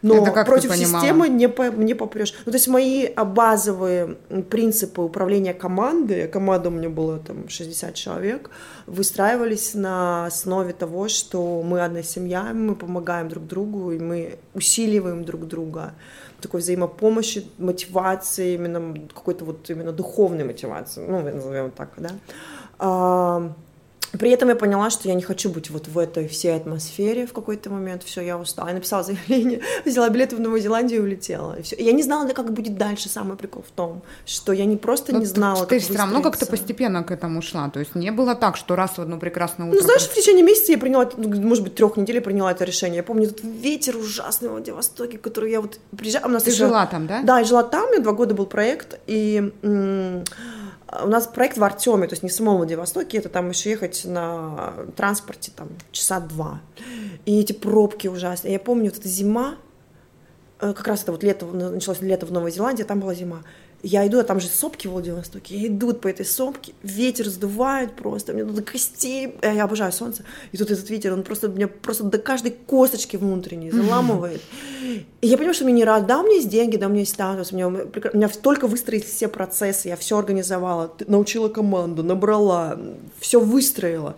[0.01, 2.33] но против системы не, по, не попрешь.
[2.45, 4.17] Ну, то есть мои базовые
[4.49, 8.49] принципы управления командой, команда у меня была там 60 человек,
[8.85, 15.23] выстраивались на основе того, что мы одна семья, мы помогаем друг другу, и мы усиливаем
[15.23, 15.93] друг друга
[16.41, 23.53] такой взаимопомощи, мотивации, именно какой-то вот именно духовной мотивации, ну, назовем так, да.
[24.13, 27.33] При этом я поняла, что я не хочу быть вот в этой всей атмосфере в
[27.33, 28.03] какой-то момент.
[28.03, 28.69] Все, я устала.
[28.69, 31.59] Я написала заявление, взяла билеты в Новую Зеландию и улетела.
[31.59, 31.75] И все.
[31.77, 33.09] Я не знала, как будет дальше.
[33.09, 35.79] Самый прикол в том, что я не просто Но ну, не знала, ты, как Ты
[35.79, 37.69] все равно как-то постепенно к этому шла.
[37.69, 39.81] То есть не было так, что раз в одно прекрасное ну, утро...
[39.81, 42.63] Ну, знаешь, в течение месяца я приняла, ну, может быть, трех недель я приняла это
[42.63, 42.97] решение.
[42.97, 46.25] Я помню этот ветер ужасный в Владивостоке, который я вот приезжала...
[46.25, 46.65] У нас ты еще...
[46.67, 47.21] жила там, да?
[47.23, 47.87] Да, я жила там.
[47.87, 48.99] У меня два года был проект.
[49.07, 49.51] И
[51.03, 54.03] у нас проект в Артеме, то есть не в самом Владивостоке, это там еще ехать
[54.05, 56.61] на транспорте там часа два.
[57.25, 58.53] И эти пробки ужасные.
[58.53, 59.55] Я помню, вот эта зима,
[60.59, 63.43] э, как раз это вот лето, началось лето в Новой Зеландии, там была зима.
[63.89, 67.95] Я иду, а там же сопки в Владивостоке, я иду по этой сопке, ветер сдувает
[67.95, 71.69] просто, мне до костей, э, я обожаю солнце, и тут этот ветер, он просто меня
[71.69, 74.41] просто до каждой косточки внутренней заламывает.
[75.21, 76.99] И я понимаю, что мне не рад, да, у меня есть деньги, да, у меня
[76.99, 82.03] есть статус, у меня, у меня только выстроились все процессы, я все организовала, научила команду,
[82.03, 82.77] набрала,
[83.21, 84.17] все выстроила.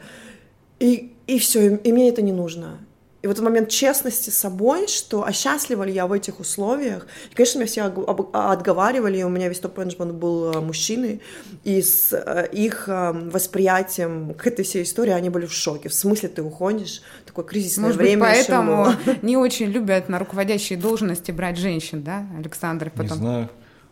[0.80, 2.80] И, и все, и мне это не нужно.
[3.22, 7.06] И вот этот момент честности с собой, что а счастлива ли я в этих условиях.
[7.32, 11.20] И, конечно, меня все отговаривали, у меня весь топ-менеджмент был э, мужчины,
[11.66, 15.90] и с э, их э, восприятием к этой всей истории они были в шоке.
[15.90, 17.02] В смысле ты уходишь?
[17.26, 18.26] Такое кризисное Может время.
[18.26, 22.90] Быть, поэтому не очень любят на руководящие должности брать женщин, да, Александр?
[22.90, 23.18] Потом...
[23.18, 23.50] Не знаю.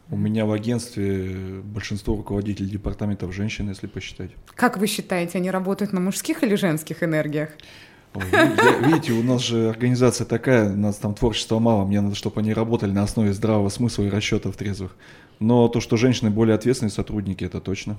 [0.09, 4.31] У меня в агентстве большинство руководителей департаментов женщины, если посчитать.
[4.55, 7.49] Как вы считаете, они работают на мужских или женских энергиях?
[8.13, 12.53] Видите, у нас же организация такая, у нас там творчества мало, мне надо, чтобы они
[12.53, 14.95] работали на основе здравого смысла и расчетов трезвых.
[15.39, 17.95] Но то, что женщины более ответственные сотрудники, это точно.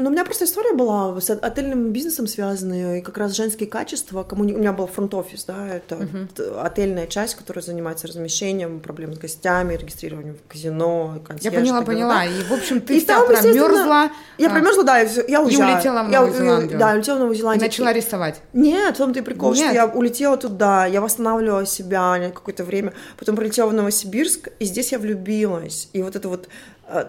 [0.00, 4.22] Ну, у меня просто история была с отельным бизнесом связанная, и как раз женские качества.
[4.22, 9.18] Кому У меня был фронт-офис, да, это т- отельная часть, которая занимается размещением, проблем с
[9.18, 12.14] гостями, регистрированием в казино, Я консьерж, поняла, далее, поняла.
[12.14, 12.24] да.
[12.24, 14.10] И, в общем, ты И вся там, промерзла.
[14.38, 15.74] Я а, промерзла, да, и всё, я уезжаю.
[15.74, 16.78] улетела в Я- Новую Зеландию.
[16.78, 17.66] Да, улетела в Новую И Зеландию.
[17.68, 18.40] начала рисовать.
[18.52, 19.74] Нет, в том-то и прикол, что Нет.
[19.74, 24.98] я улетела туда, я восстанавливала себя какое-то время, потом прилетела в Новосибирск, и здесь я
[24.98, 25.88] влюбилась.
[25.92, 26.48] И вот это вот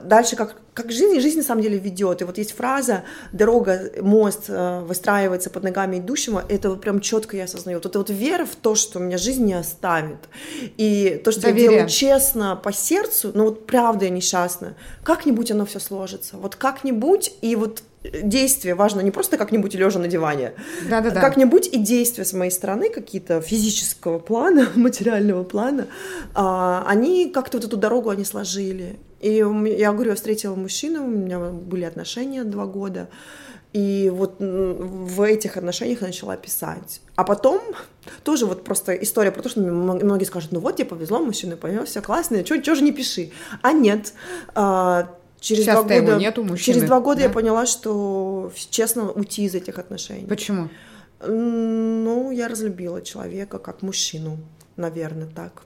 [0.04, 2.22] дальше как, как жизнь, жизнь на самом деле ведет.
[2.22, 7.46] И вот есть фраза «дорога, мост э, выстраивается под ногами идущего», это прям четко я
[7.46, 7.78] осознаю.
[7.78, 10.30] Вот это вот вера в то, что меня жизнь не оставит.
[10.78, 11.63] И то, что Доверие.
[11.63, 16.38] я делаю честно по сердцу, ну вот правда я несчастна, как-нибудь оно все сложится.
[16.38, 20.54] Вот как-нибудь, и вот действие важно не просто как-нибудь лежа на диване,
[20.90, 21.22] Да-да-да.
[21.22, 25.88] как-нибудь и действия с моей стороны какие-то физического плана, материального плана,
[26.34, 28.98] а, они как-то вот эту дорогу они сложили.
[29.20, 33.08] И я говорю, я встретила мужчину, у меня были отношения два года,
[33.72, 37.02] и вот в этих отношениях я начала писать.
[37.16, 37.62] А потом
[38.24, 41.86] тоже вот просто история про то, что многие скажут, ну вот тебе повезло, мужчина понял,
[41.86, 43.32] все классно, что же не пиши.
[43.62, 44.14] А нет,
[44.56, 47.34] а, через Сейчас-то два года, нету, мужчины, через два года я да?
[47.34, 50.25] поняла, что честно уйти из этих отношений.
[50.27, 50.69] Почему?
[51.27, 54.38] Ну, я разлюбила человека как мужчину,
[54.77, 55.63] наверное, так.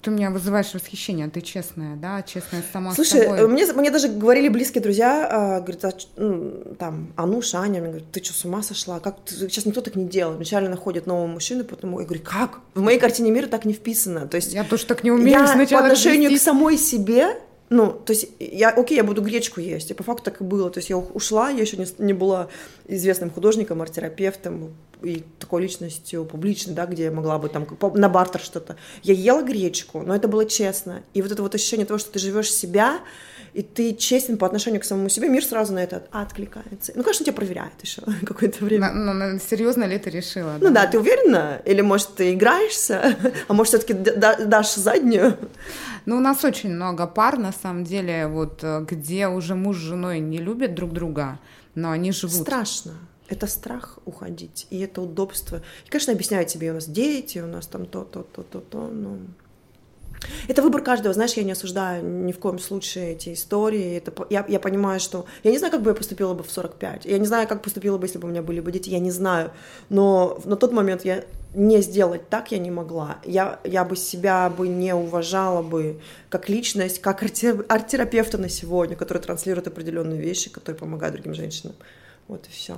[0.00, 3.38] Ты меня вызываешь восхищение, ты честная, да, честная сама Слушай, с собой.
[3.40, 7.90] э, мне, мне даже говорили близкие друзья, а, говорят, а, м, там, Ануша, Аня, мне
[7.90, 8.98] говорят, ты что, с ума сошла?
[8.98, 10.36] Как ты- сейчас никто так не делает.
[10.36, 12.60] Вначале находит нового мужчину, потом я говорю, как?
[12.74, 14.26] В моей картине мира так не вписано.
[14.26, 16.42] То есть Я тоже так не умею я сначала по отношению вести.
[16.42, 17.38] к самой себе,
[17.70, 20.70] ну, то есть я, окей, я буду гречку есть, и по факту так и было.
[20.70, 22.48] То есть я ушла, я еще не, не была
[22.86, 28.40] известным художником, арт-терапевтом и такой личностью публичной, да, где я могла бы там на бартер
[28.40, 28.76] что-то.
[29.02, 31.02] Я ела гречку, но это было честно.
[31.12, 33.00] И вот это вот ощущение того, что ты живешь себя,
[33.54, 36.92] и ты честен по отношению к самому себе, мир сразу на это откликается.
[36.94, 38.92] Ну, конечно, тебя проверяет еще какое-то время.
[38.92, 40.56] На- на- на- серьезно ли ты решила?
[40.60, 41.60] Ну да, ты уверена?
[41.64, 43.16] Или, может, ты играешься?
[43.48, 45.36] А может, все-таки дашь заднюю?
[46.06, 49.80] Ну, у нас очень много пар, на самом деле, вот, э, где уже муж с
[49.80, 51.38] женой не любят друг друга,
[51.74, 52.36] но они живут.
[52.36, 52.92] Страшно.
[53.28, 55.60] Это страх уходить, и это удобство.
[55.86, 58.88] И, конечно, объясняют тебе, у нас дети, у нас там то, то, то, то, то,
[58.88, 59.18] ну...
[60.48, 63.96] Это выбор каждого, знаешь, я не осуждаю ни в коем случае эти истории.
[63.96, 65.26] Это, я, я понимаю, что...
[65.44, 67.04] Я не знаю, как бы я поступила бы в 45.
[67.04, 68.90] Я не знаю, как поступила бы, если бы у меня были бы дети.
[68.90, 69.50] Я не знаю.
[69.88, 73.18] Но на тот момент я не сделать так я не могла.
[73.24, 79.22] Я, я бы себя бы не уважала бы как личность, как арт-терапевта на сегодня, который
[79.22, 81.74] транслирует определенные вещи, которые помогают другим женщинам.
[82.26, 82.76] Вот и все.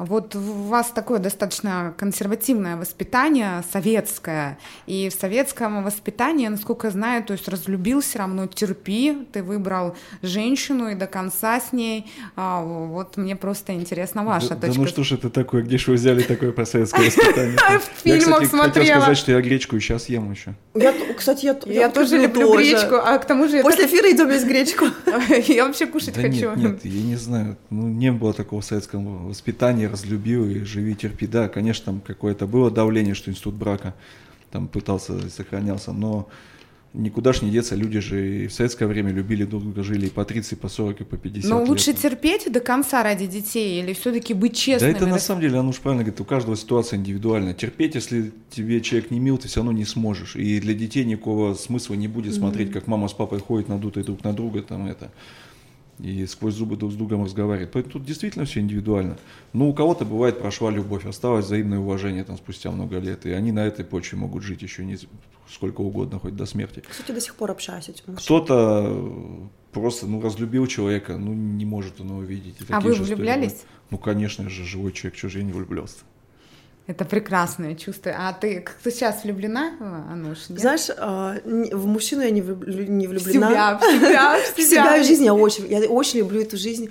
[0.00, 4.58] Вот у вас такое достаточно консервативное воспитание, советское.
[4.86, 9.94] И в советском воспитании, насколько я знаю, то есть разлюбил все равно терпи, ты выбрал
[10.22, 12.10] женщину и до конца с ней.
[12.34, 14.80] А, вот мне просто интересна ваша да, да точка.
[14.80, 17.58] ну что ж это такое, где же вы взяли такое про советское воспитание?
[18.00, 19.00] В Я, фильмах смотрела.
[19.00, 20.54] сказать, что я гречку и сейчас ем еще.
[20.74, 24.30] Я, кстати, я, Я, тоже люблю гречку, а к тому же я После эфира идем
[24.30, 24.86] есть гречку.
[25.48, 26.54] я вообще кушать Да хочу.
[26.54, 27.58] нет, нет, я не знаю.
[27.68, 31.26] Ну, не было такого советского воспитания, разлюбил и живи, терпи.
[31.26, 33.94] Да, конечно, там какое-то было давление, что институт брака
[34.50, 36.28] там пытался сохранялся, но
[36.92, 37.76] никуда ж не деться.
[37.76, 40.68] Люди же и в советское время любили друг друга, жили и по 30, и по
[40.68, 41.68] 40, и по 50 Но лет.
[41.68, 44.90] лучше терпеть до конца ради детей или все-таки быть Да честными?
[44.92, 47.54] это на самом деле, оно уж правильно говорит, у каждого ситуация индивидуальна.
[47.54, 50.34] Терпеть, если тебе человек не мил, ты все равно не сможешь.
[50.34, 54.24] И для детей никакого смысла не будет смотреть, как мама с папой ходят надутые друг
[54.24, 55.12] на друга, там это,
[56.02, 57.72] и сквозь зубы друг с другом разговаривают.
[57.72, 59.18] Поэтому тут действительно все индивидуально.
[59.52, 63.52] Ну, у кого-то бывает прошла любовь, осталось взаимное уважение там спустя много лет, и они
[63.52, 64.98] на этой почве могут жить еще не
[65.48, 66.82] сколько угодно, хоть до смерти.
[66.88, 68.16] Кстати, до сих пор общаюсь с этим.
[68.16, 72.60] Кто-то э, просто, ну, разлюбил человека, ну, не может он его видеть.
[72.60, 73.52] И А вы же истории влюблялись?
[73.52, 73.66] бывают.
[73.90, 75.98] Ну, конечно же, живой человек, же я не влюблялся
[76.86, 78.12] Это прекрасное чувство.
[78.16, 80.48] А ты как ты сейчас влюблена, э, Ануш?
[80.48, 80.60] нет?
[80.60, 83.50] Знаешь, а, в мужчину я не, не в влюблена.
[83.50, 84.96] себя, в себя, в В себя себя.
[84.96, 86.90] и в жизнь я очень, я очень люблю эту жизнь.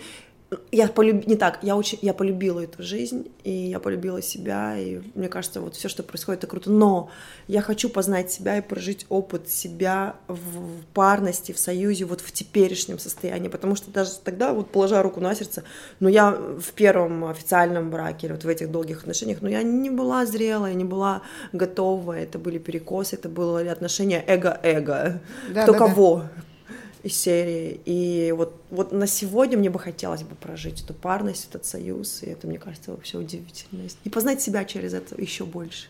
[0.72, 1.28] Я полюб...
[1.28, 5.62] не так, я очень, я полюбила эту жизнь, и я полюбила себя, и мне кажется,
[5.62, 6.72] вот все, что происходит, это круто.
[6.72, 7.10] Но
[7.48, 12.98] я хочу познать себя и прожить опыт себя в парности, в союзе, вот в теперешнем
[12.98, 15.64] состоянии, потому что даже тогда, вот положа руку на сердце,
[16.00, 19.90] ну я в первом официальном браке или вот в этих долгих отношениях, ну я не
[19.90, 21.22] была зрелая, не была
[21.54, 25.22] готова, это были перекосы, это было отношения эго-эго,
[25.54, 26.44] да, кто да, кого, да
[27.04, 27.80] из серии.
[27.86, 32.28] И вот, вот на сегодня мне бы хотелось бы прожить эту парность, этот союз, и
[32.28, 33.88] это, мне кажется, вообще удивительно.
[34.04, 35.88] И познать себя через это еще больше.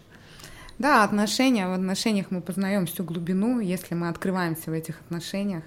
[0.77, 5.63] Да, отношения, в отношениях мы познаем всю глубину, если мы открываемся в этих отношениях.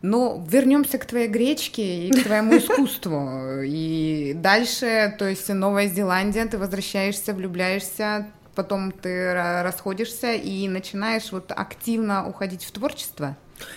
[0.00, 3.62] Но вернемся к твоей гречке и к твоему искусству.
[3.64, 11.50] И дальше, то есть Новая Зеландия, ты возвращаешься, влюбляешься, потом ты расходишься и начинаешь вот
[11.50, 13.36] активно уходить в творчество.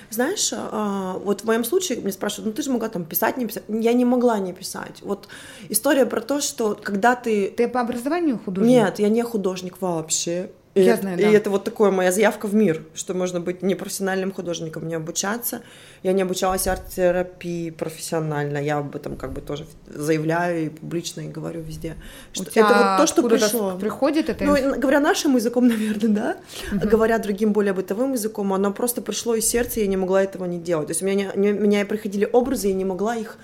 [0.10, 3.46] Знаешь, а, вот в моем случае мне спрашивают, ну ты же могла там писать, не
[3.46, 3.64] писать.
[3.68, 5.02] Я не могла не писать.
[5.02, 5.28] Вот
[5.70, 7.50] история про то, что когда ты...
[7.50, 8.72] Ты по образованию художник?
[8.72, 10.50] Нет, я не художник вообще.
[10.76, 11.30] И, я знаю, да.
[11.30, 15.62] и это вот такое моя заявка в мир, что можно быть непрофессиональным художником, не обучаться.
[16.04, 21.28] Я не обучалась арт-терапии профессионально, я об этом как бы тоже заявляю и публично и
[21.30, 21.96] говорю везде.
[22.34, 23.78] Что У это вот то, что пришло.
[23.78, 24.44] Приходит это?
[24.44, 26.38] Ну, говоря нашим языком, наверное, да.
[26.72, 26.90] Uh-huh.
[26.90, 30.44] Говоря другим более бытовым языком, оно просто пришло из сердца, и я не могла этого
[30.44, 30.88] не делать.
[30.88, 33.38] То есть у меня, не, у меня приходили образы, и я не могла их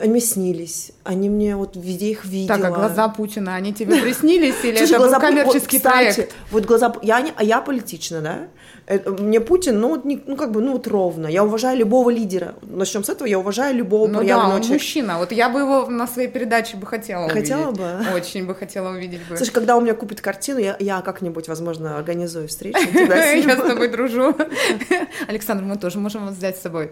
[0.00, 2.58] они снились, они мне вот везде их видела.
[2.58, 6.32] Так, а глаза Путина, они тебе приснились или это был коммерческий проект?
[6.50, 8.38] Вот глаза, я, не, а я политична, да?
[8.86, 11.28] Это, мне Путин, ну, ну, как бы, ну, вот ровно.
[11.28, 12.56] Я уважаю любого лидера.
[12.62, 14.72] Начнем с этого, я уважаю любого Ну да, он человека.
[14.72, 15.18] мужчина.
[15.18, 17.84] Вот я бы его на своей передаче бы хотела хотела увидеть.
[17.84, 18.16] Хотела бы?
[18.16, 19.36] Очень бы хотела увидеть бы.
[19.36, 22.78] Слушай, когда у меня купит картину, я, я как-нибудь, возможно, организую встречу.
[22.92, 24.34] Я с тобой дружу.
[25.28, 26.90] Александр, мы тоже можем вас взять с собой.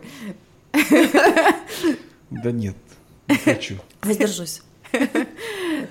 [2.31, 2.77] Да нет,
[3.29, 3.75] не хочу.
[4.03, 4.62] Воздержусь.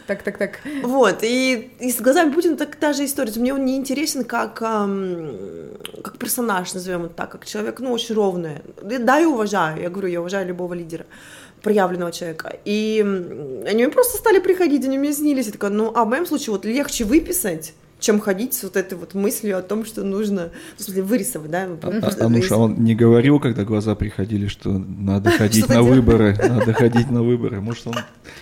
[0.08, 0.60] Так, так, так.
[0.84, 3.32] Вот, и, и с глазами Путина так та же история.
[3.36, 5.38] Мне он не интересен как, эм,
[6.04, 8.62] как персонаж, назовем это так, как человек, ну, очень ровный.
[8.82, 11.06] Да, я уважаю, я говорю, я уважаю любого лидера
[11.62, 12.58] проявленного человека.
[12.66, 13.02] И
[13.68, 15.48] они мне просто стали приходить, они мне снились.
[15.48, 17.74] Я такая, ну, а в моем случае вот легче выписать,
[18.08, 21.68] чем ходить с вот этой вот мыслью о том, что нужно, в смысле, вырисовать, да?
[21.82, 27.12] А, Ануша, он не говорил, когда глаза приходили, что надо ходить на выборы, надо ходить
[27.12, 27.60] на выборы.
[27.60, 27.96] Может, он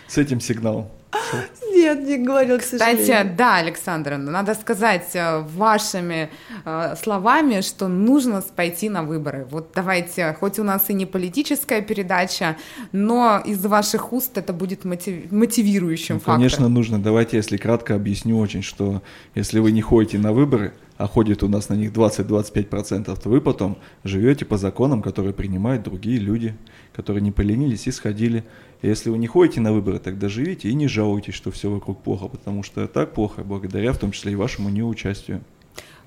[0.08, 0.88] с этим сигналом
[1.76, 3.04] нет, не говорил, к сожалению.
[3.04, 5.16] Кстати, да, Александра, надо сказать
[5.56, 6.30] вашими
[6.66, 9.46] э, словами, что нужно пойти на выборы.
[9.50, 12.58] Вот давайте, хоть у нас и не политическая передача,
[12.92, 15.32] но из ваших уст это будет мотив...
[15.32, 16.38] мотивирующим ну, фактором.
[16.38, 17.00] Конечно, нужно.
[17.00, 19.02] Давайте, если кратко объясню очень, что
[19.36, 23.42] если вы не ходите на выборы, а ходит у нас на них 20-25%, то вы
[23.42, 26.56] потом живете по законам, которые принимают другие люди,
[26.96, 28.44] которые не поленились и сходили.
[28.82, 32.28] Если вы не ходите на выборы, тогда живите и не жалуйтесь, что все вокруг плохо,
[32.28, 35.42] потому что так плохо, благодаря в том числе и вашему неучастию.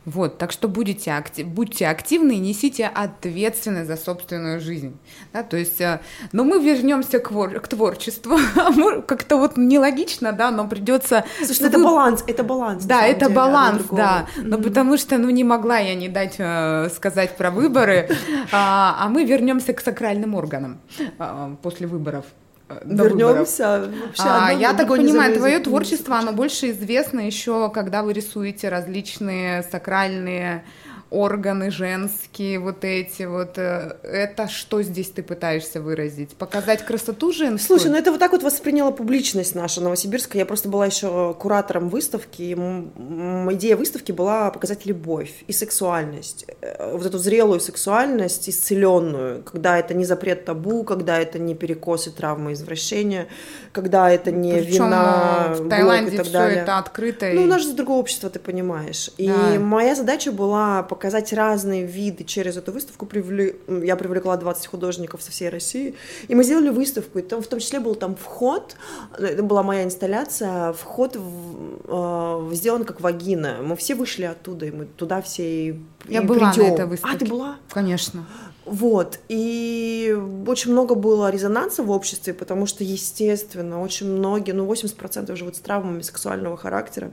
[0.05, 4.97] Вот, так что будете актив, будьте активны и несите ответственность за собственную жизнь.
[5.35, 6.01] Да, то есть, э,
[6.33, 8.39] но мы вернемся к, вор, к творчеству.
[9.07, 11.25] Как-то вот нелогично, да, но придется.
[11.45, 12.85] Слушай, ну это баланс, это баланс.
[12.85, 14.27] Да, это деле, баланс, да.
[14.37, 14.63] Но mm-hmm.
[14.63, 18.09] потому что, ну, не могла я не дать э, сказать про выборы,
[18.53, 20.81] а, а мы вернемся к сакральным органам
[21.19, 22.25] э, после выборов.
[22.69, 23.91] Э, Вернемся.
[24.19, 30.65] А, я так понимаю, твое творчество, оно больше известно еще, когда вы рисуете различные сакральные
[31.11, 33.57] органы женские, вот эти вот.
[33.57, 36.37] Э, это что здесь ты пытаешься выразить?
[36.37, 37.79] Показать красоту женскую?
[37.79, 40.43] Слушай, ну это вот так вот восприняла публичность наша Новосибирская.
[40.43, 42.43] Я просто была еще куратором выставки.
[42.43, 46.45] И идея выставки была показать любовь и сексуальность.
[46.61, 52.11] Э, вот эту зрелую сексуальность, исцеленную, когда это не запрет табу, когда это не перекосы,
[52.11, 53.29] травмы, извращения,
[53.73, 57.31] когда это не Причем вина, в Таиланде и так все это открыто.
[57.33, 59.11] Ну, у нас же другое общество, ты понимаешь.
[59.17, 59.59] И да.
[59.59, 60.98] моя задача была показать
[61.33, 63.07] разные виды через эту выставку.
[63.07, 63.57] Привлек...
[63.69, 65.95] Я привлекла 20 художников со всей России,
[66.29, 68.77] и мы сделали выставку, и там в том числе был там вход,
[69.19, 73.59] это была моя инсталляция, вход в, э, сделан как вагина.
[73.63, 76.69] Мы все вышли оттуда, и мы туда все и Я и была придем.
[76.69, 77.17] на этой выставке.
[77.17, 77.57] А, ты была?
[77.71, 78.27] Конечно.
[78.65, 80.15] Вот, и
[80.47, 85.61] очень много было резонанса в обществе, потому что, естественно, очень многие, ну, 80% живут с
[85.61, 87.13] травмами сексуального характера.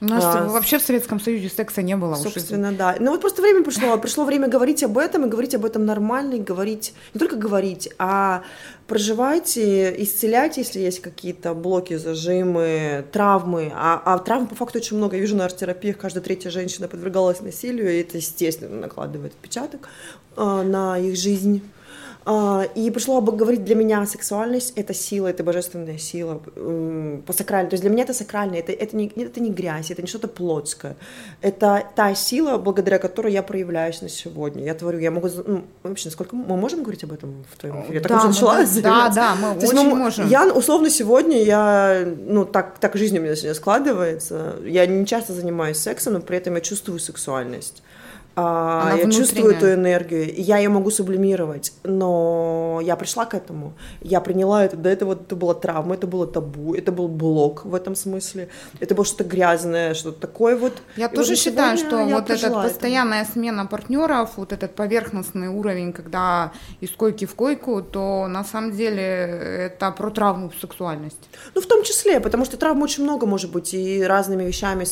[0.00, 2.14] У нас а, вообще в Советском Союзе секса не было.
[2.14, 2.96] Собственно, да.
[2.98, 3.98] Ну вот просто время пришло.
[3.98, 7.90] Пришло время говорить об этом, и говорить об этом нормально, и говорить, не только говорить,
[7.98, 8.42] а
[8.86, 13.72] проживайте, исцеляйте, если есть какие-то блоки, зажимы, травмы.
[13.74, 15.16] А, а травм по факту очень много.
[15.16, 19.88] Я вижу на арт-терапиях, каждая третья женщина подвергалась насилию, и это, естественно, накладывает отпечаток
[20.36, 21.62] э, на их жизнь.
[22.26, 26.40] А, и пришло бы говорить для меня сексуальность это сила, это божественная сила
[27.26, 27.70] по сакральному.
[27.70, 30.28] То есть для меня это сакрально, это, это, не, это не грязь, это не что-то
[30.28, 30.96] плотское.
[31.40, 34.64] Это та сила, благодаря которой я проявляюсь на сегодня.
[34.64, 35.28] Я творю, я могу...
[35.46, 37.94] Ну, вообще, насколько мы можем говорить об этом в твоем эфире?
[37.96, 40.28] Я да, так уже начала да, да, мы То очень мы, можем.
[40.28, 42.04] Я, условно, сегодня я...
[42.04, 44.56] Ну, так, так жизнь у меня сегодня складывается.
[44.64, 47.82] Я не часто занимаюсь сексом, но при этом я чувствую сексуальность.
[48.36, 49.20] А, Она я внутренняя.
[49.20, 54.76] чувствую эту энергию, я ее могу сублимировать, но я пришла к этому, я приняла это,
[54.76, 58.94] до этого это была травма, это было табу, это был блок в этом смысле, это
[58.94, 60.74] было что-то грязное, что-то такое вот.
[60.96, 63.32] Я и тоже вот считаю, что вот эта постоянная этому.
[63.34, 69.02] смена партнеров, вот этот поверхностный уровень, когда из койки в койку, то на самом деле
[69.02, 71.28] это про травму сексуальности.
[71.54, 74.84] Ну, в том числе, потому что травма очень много может быть и разными вещами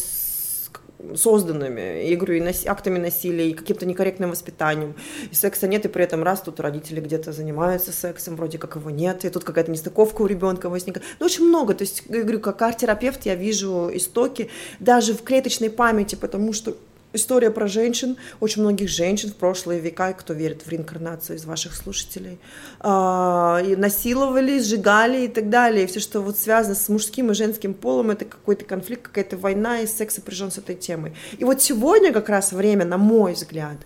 [1.15, 4.95] созданными, я говорю, и нас, актами насилия, и каким-то некорректным воспитанием.
[5.31, 8.91] И секса нет, и при этом раз тут родители где-то занимаются сексом, вроде как его
[8.91, 11.07] нет, и тут какая-то нестыковка у ребенка возникает.
[11.21, 11.75] Ну, очень много.
[11.75, 16.77] То есть, я говорю, как арт-терапевт я вижу истоки даже в клеточной памяти, потому что
[17.19, 21.75] история про женщин, очень многих женщин в прошлые века, кто верит в реинкарнацию из ваших
[21.75, 22.39] слушателей,
[22.81, 25.85] а, и насиловали, сжигали и так далее.
[25.85, 29.81] И все, что вот связано с мужским и женским полом, это какой-то конфликт, какая-то война,
[29.81, 31.13] и секс сопряжен с этой темой.
[31.39, 33.77] И вот сегодня как раз время, на мой взгляд,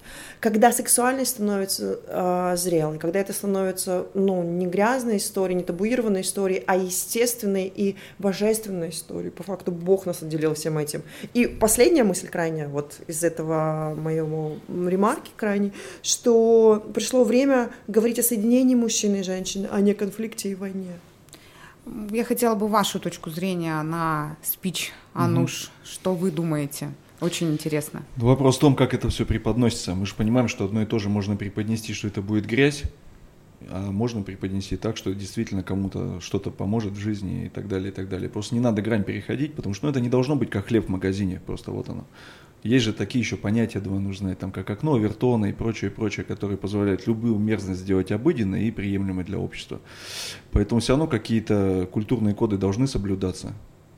[0.42, 6.64] когда сексуальность становится э, зрелой, когда это становится, ну, не грязной историей, не табуированной историей,
[6.66, 9.30] а естественной и божественной историей.
[9.30, 11.04] По факту Бог нас отделил всем этим.
[11.32, 15.72] И последняя мысль крайняя, вот из этого моего ремарки крайней,
[16.02, 20.98] что пришло время говорить о соединении мужчины и женщины, а не о конфликте и войне.
[22.10, 25.66] Я хотела бы вашу точку зрения на спич Ануш.
[25.66, 25.70] Угу.
[25.84, 26.88] Что вы думаете?
[27.22, 28.02] Очень интересно.
[28.16, 29.94] Вопрос в том, как это все преподносится.
[29.94, 32.82] Мы же понимаем, что одно и то же можно преподнести, что это будет грязь,
[33.70, 37.94] а можно преподнести так, что действительно кому-то что-то поможет в жизни и так далее, и
[37.94, 38.28] так далее.
[38.28, 40.88] Просто не надо грань переходить, потому что ну, это не должно быть как хлеб в
[40.88, 42.08] магазине, просто вот оно.
[42.64, 46.58] Есть же такие еще понятия два нужны, там как окно, вертона и прочее, прочее, которые
[46.58, 49.80] позволяют любую мерзость сделать обыденной и приемлемой для общества.
[50.50, 53.54] Поэтому все равно какие-то культурные коды должны соблюдаться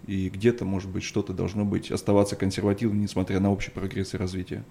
[0.07, 4.65] и где-то, может быть, что-то должно быть, оставаться консервативным, несмотря на общий прогресс и развитие.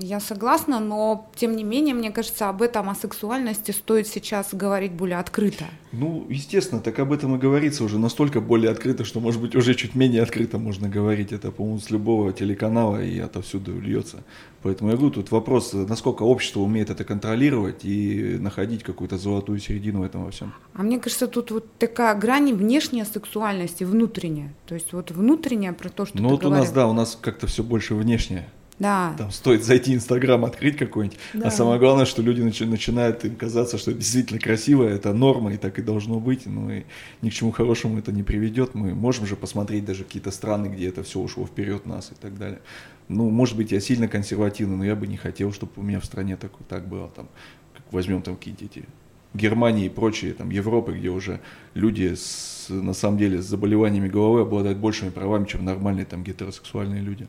[0.00, 4.92] Я согласна, но тем не менее, мне кажется, об этом, о сексуальности стоит сейчас говорить
[4.92, 5.64] более открыто.
[5.92, 9.74] Ну, естественно, так об этом и говорится уже настолько более открыто, что, может быть, уже
[9.74, 11.32] чуть менее открыто можно говорить.
[11.32, 14.22] Это, по-моему, с любого телеканала и отовсюду льется.
[14.62, 20.00] Поэтому я говорю, тут вопрос, насколько общество умеет это контролировать и находить какую-то золотую середину
[20.00, 20.52] в этом во всем.
[20.74, 24.52] А мне кажется, тут вот такая грань внешняя сексуальности, внутренняя.
[24.66, 26.58] То есть вот внутренняя про то, что Ну вот говорил.
[26.58, 28.48] у нас, да, у нас как-то все больше внешнее.
[28.78, 29.14] Да.
[29.16, 31.18] Там стоит зайти Инстаграм, открыть какой-нибудь.
[31.34, 31.48] А да.
[31.48, 35.54] А самое главное, что люди начи- начинают им казаться, что это действительно красиво, это норма,
[35.54, 36.46] и так и должно быть.
[36.46, 36.84] Ну и
[37.22, 38.74] ни к чему хорошему это не приведет.
[38.74, 42.36] Мы можем же посмотреть даже какие-то страны, где это все ушло вперед нас и так
[42.36, 42.60] далее.
[43.08, 46.04] Ну, может быть, я сильно консервативный, но я бы не хотел, чтобы у меня в
[46.04, 47.08] стране так, так было.
[47.08, 47.28] Там,
[47.74, 48.84] как возьмем там какие-то эти
[49.32, 51.40] Германии и прочие, там, Европы, где уже
[51.74, 57.00] люди с, на самом деле с заболеваниями головы обладают большими правами, чем нормальные там гетеросексуальные
[57.00, 57.28] люди.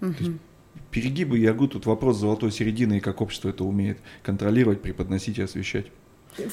[0.00, 0.12] Угу.
[0.14, 0.40] То есть
[0.90, 5.42] перегибы, я говорю, тут вопрос золотой середины и как общество это умеет контролировать, преподносить и
[5.42, 5.86] освещать.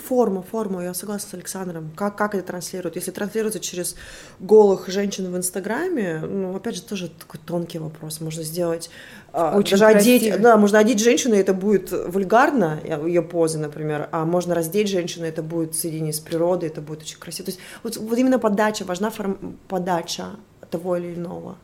[0.07, 1.91] Форма, форма, я согласна с Александром.
[1.95, 2.95] Как, как это транслируют?
[2.95, 3.95] Если транслируется через
[4.39, 8.19] голых женщин в Инстаграме, ну, опять же, тоже такой тонкий вопрос.
[8.19, 8.89] Можно сделать...
[9.33, 14.09] А, Очень даже одеть, да, можно одеть женщину, и это будет вульгарно, ее позы, например,
[14.11, 17.45] а можно раздеть женщину, и это будет соединение с природой, это будет очень красиво.
[17.45, 20.37] То есть вот, вот именно подача, важна форм, подача
[20.71, 21.57] того или иного.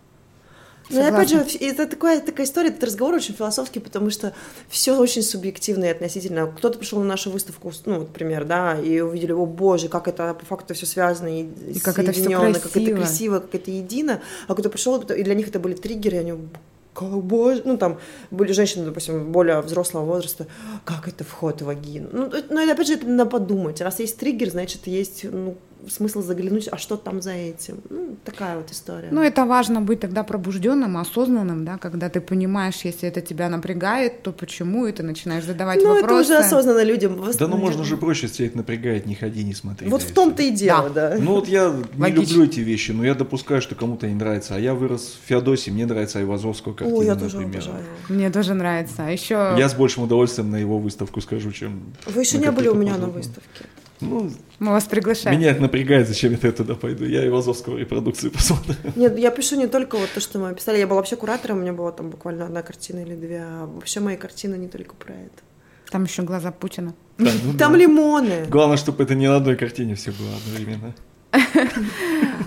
[0.90, 4.34] Ну, опять же, это такая, такая история, этот разговор очень философский, потому что
[4.70, 6.48] все очень субъективно и относительно.
[6.48, 10.46] Кто-то пришел на нашу выставку, ну, например, да, и увидели, о боже, как это по
[10.46, 12.60] факту все связано и, и как это все красиво.
[12.60, 14.22] как это красиво, как это едино.
[14.48, 16.34] А кто-то пришел, и для них это были триггеры, и они
[17.02, 18.00] боже, ну там
[18.32, 20.48] были женщины, допустим, более взрослого возраста,
[20.86, 22.10] как это вход в вагину.
[22.12, 23.82] Ну, это, опять же, это надо подумать.
[23.82, 25.58] Раз есть триггер, значит, есть ну,
[25.90, 27.82] смысл заглянуть, а что там за этим.
[27.90, 29.10] Ну, такая вот история.
[29.12, 34.24] Ну, это важно быть тогда пробужденным, осознанным, да, когда ты понимаешь, если это тебя напрягает,
[34.24, 36.08] то почему, и ты начинаешь задавать ну, вопросы.
[36.08, 37.22] Ну, это уже осознанно людям.
[37.38, 39.90] Да, ну, можно же проще, если это напрягает, не ходи, не смотри.
[39.90, 41.10] Вот в том-то и дело, да.
[41.12, 41.18] да.
[41.20, 44.56] Ну, вот я не люблю эти вещи, но я допускаю, что кому-то не нравится.
[44.56, 47.64] А я вырос в Феодосии, мне нравится Айвазовского картина, О, я тоже например.
[47.64, 47.84] Обожаю.
[48.10, 49.06] Мне тоже нравится.
[49.06, 49.56] А еще...
[49.58, 51.94] Я с большим удовольствием на его выставку скажу, чем...
[52.06, 53.66] Вы еще не были у меня на выставке.
[54.10, 55.38] Ну, мы вас приглашаем.
[55.40, 57.06] Меня это напрягает, зачем я туда пойду.
[57.06, 58.76] Я и Вазовского репродукции посмотрю.
[58.96, 60.78] Нет, я пишу не только вот то, что мы описали.
[60.78, 63.42] Я была вообще куратором, у меня была там буквально одна картина или две.
[63.44, 65.44] А вообще мои картины не только про это.
[65.92, 66.94] Там еще глаза Путина.
[67.18, 67.78] Да, ну Там да.
[67.80, 68.46] лимоны.
[68.50, 70.94] Главное, чтобы это не на одной картине все было одновременно.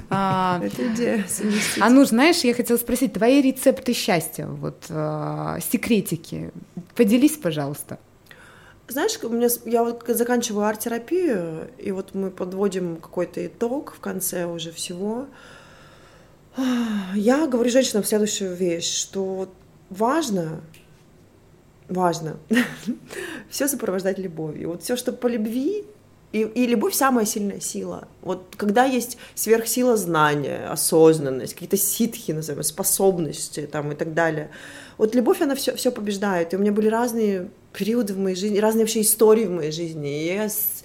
[0.09, 1.83] А, Это идея совместить.
[1.83, 6.51] А ну, знаешь, я хотела спросить, твои рецепты счастья, вот а, секретики,
[6.95, 7.99] поделись, пожалуйста.
[8.89, 14.47] Знаешь, у меня, я вот заканчиваю арт-терапию, и вот мы подводим какой-то итог в конце
[14.47, 15.27] уже всего.
[17.15, 19.49] Я говорю женщинам следующую вещь, что
[19.91, 20.61] важно,
[21.89, 22.37] важно
[23.51, 24.71] все сопровождать любовью.
[24.71, 25.85] Вот все, что по любви,
[26.33, 28.07] и, и любовь самая сильная сила.
[28.23, 34.51] Вот когда есть сверхсила знания, осознанность, какие-то ситхи, назовем, способности там, и так далее.
[34.97, 36.53] Вот любовь, она все, все побеждает.
[36.53, 40.09] И у меня были разные периоды в моей жизни, разные вообще истории в моей жизни.
[40.09, 40.83] Я с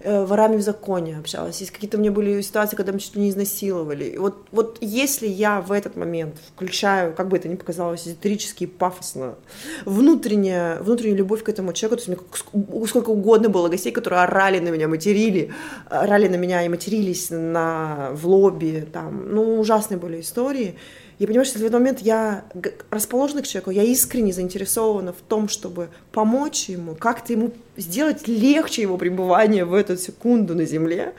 [0.00, 1.60] э, ворами в законе общалась.
[1.60, 4.04] Есть какие-то у меня были ситуации, когда меня ли не изнасиловали.
[4.04, 8.64] И вот, вот если я в этот момент включаю, как бы это ни показалось эзотерически
[8.64, 9.34] и пафосно,
[9.84, 14.60] внутренняя, внутреннюю любовь к этому человеку, то есть ск- сколько угодно было гостей, которые орали
[14.60, 15.52] на меня, материли,
[15.90, 20.76] орали на меня и матерились на, в лобби, там, ну, ужасные были истории.
[21.18, 22.44] Я понимаю, что в этот момент я
[22.90, 28.82] расположена к человеку, я искренне заинтересована в том, чтобы помочь ему, как-то ему сделать легче
[28.82, 31.14] его пребывание в эту секунду на земле,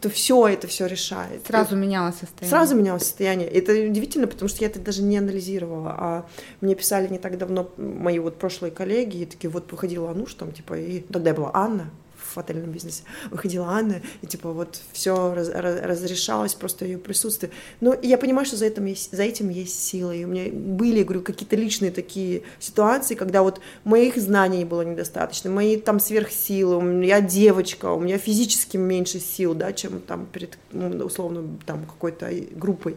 [0.00, 1.46] то все это все решает.
[1.46, 2.50] Сразу менялось состояние.
[2.50, 3.48] Сразу менялось состояние.
[3.48, 5.94] Это удивительно, потому что я это даже не анализировала.
[5.98, 6.26] А
[6.62, 10.52] мне писали не так давно мои вот прошлые коллеги, и такие, вот выходила Ануш там,
[10.52, 11.90] типа, и тогда я была Анна
[12.34, 17.52] в отельном бизнесе, выходила Анна, и типа вот все разрешалось просто ее присутствие.
[17.80, 20.12] Но я понимаю, что за этим есть, за этим есть сила.
[20.12, 25.50] И у меня были, говорю, какие-то личные такие ситуации, когда вот моих знаний было недостаточно,
[25.50, 30.58] мои там сверхсилы, у меня девочка, у меня физически меньше сил, да, чем там перед,
[30.72, 32.96] ну, условно, там какой-то группой.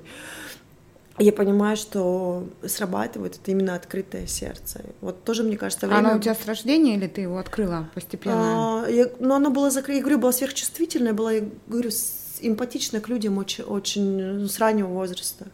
[1.17, 4.81] Я понимаю, что срабатывает это именно открытое сердце.
[4.99, 6.09] Вот тоже, мне кажется, время...
[6.09, 8.83] Оно у тебя с рождения или ты его открыла постепенно?
[8.83, 11.89] А, я, ну, оно было закрыто, я говорю, было сверхчувствительное, было, я говорю,
[12.41, 15.47] эмпатично к людям очень, очень ну, с раннего возраста.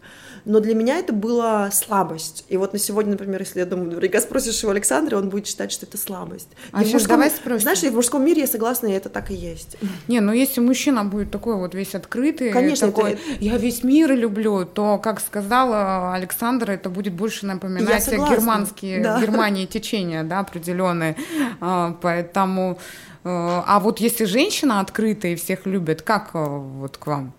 [0.45, 2.45] Но для меня это была слабость.
[2.49, 5.71] И вот на сегодня, например, если я думаю, наверняка спросишь его Александра, он будет считать,
[5.71, 6.47] что это слабость.
[6.71, 7.61] А И мужском- давай спросим.
[7.61, 9.77] Знаешь, и в мужском мире я согласна, и это так и есть.
[10.07, 14.11] Не, ну если мужчина будет такой вот весь открытый, Конечно, такой, это- я весь мир
[14.13, 19.21] люблю, то, как сказала Александра, это будет больше напоминать германские, да.
[19.21, 21.15] Германии течения, да, определенные.
[21.59, 22.79] А, Поэтому,
[23.23, 27.33] э, а вот если женщина открытая и всех любит, как э, вот к вам?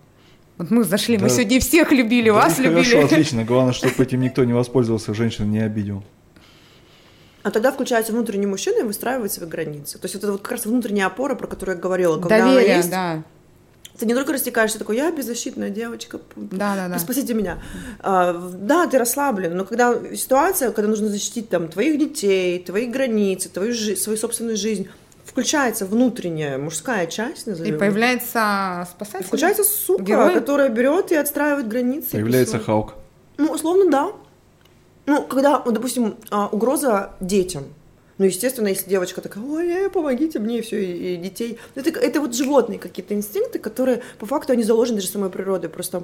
[0.57, 1.29] Вот мы зашли, мы Да.
[1.29, 2.83] сегодня всех любили, Да, вас ну, любили.
[2.83, 3.43] Хорошо, отлично.
[3.43, 6.03] Главное, чтобы этим никто не воспользовался, женщину не обидел.
[7.41, 9.97] А тогда включается внутренний мужчина и выстраивает свои границы.
[9.99, 12.17] То есть вот это вот как раз внутренняя опора, про которую я говорила.
[12.19, 13.23] Когда она Доверие, есть, да.
[13.99, 16.97] Ты не только растекаешься такой, я беззащитная девочка, Да, да, да.
[16.99, 17.61] спасите меня.
[17.99, 23.49] А, да, ты расслаблен, но когда ситуация, когда нужно защитить там твоих детей, твои границы,
[23.49, 24.87] твою жи- свою собственную жизнь,
[25.25, 27.79] включается внутренняя мужская часть, И назовем.
[27.79, 29.25] появляется И спасатель.
[29.25, 30.33] включается сука, Герой?
[30.33, 32.07] которая берет и отстраивает границы.
[32.09, 32.59] и Появляется.
[32.59, 32.95] Халк.
[33.37, 34.11] Ну, условно, да.
[35.05, 37.63] Ну, когда, допустим, а, угроза детям.
[38.19, 41.57] Ну, естественно, если девочка такая, ой, э, помогите мне, все, и, и детей.
[41.75, 45.69] Это, это вот животные какие-то инстинкты, которые, по факту, они заложены даже самой природой.
[45.69, 46.03] Просто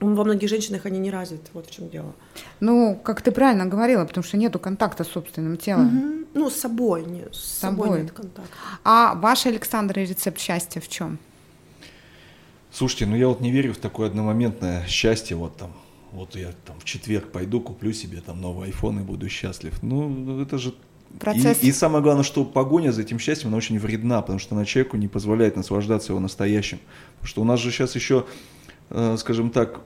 [0.00, 1.50] во многих женщинах они не развиты.
[1.54, 2.14] Вот в чем дело.
[2.60, 5.86] Ну, как ты правильно говорила, потому что нету контакта с собственным телом.
[5.86, 6.26] Мгм.
[6.34, 8.02] Ну, с собой, не, с собой, собой.
[8.02, 8.52] нет контакта.
[8.84, 11.18] А ваш, Александр, рецепт счастья в чем?
[12.70, 15.72] Слушайте, ну я вот не верю в такое одномоментное счастье, вот там,
[16.12, 19.82] вот я там в четверг пойду, куплю себе там новый iPhone и буду счастлив.
[19.82, 20.74] Ну, это же...
[21.18, 21.62] Процесс.
[21.62, 24.66] И, и самое главное, что погоня за этим счастьем, она очень вредна, потому что она
[24.66, 26.80] человеку не позволяет наслаждаться его настоящим.
[27.14, 28.26] Потому что у нас же сейчас еще,
[29.16, 29.80] скажем так,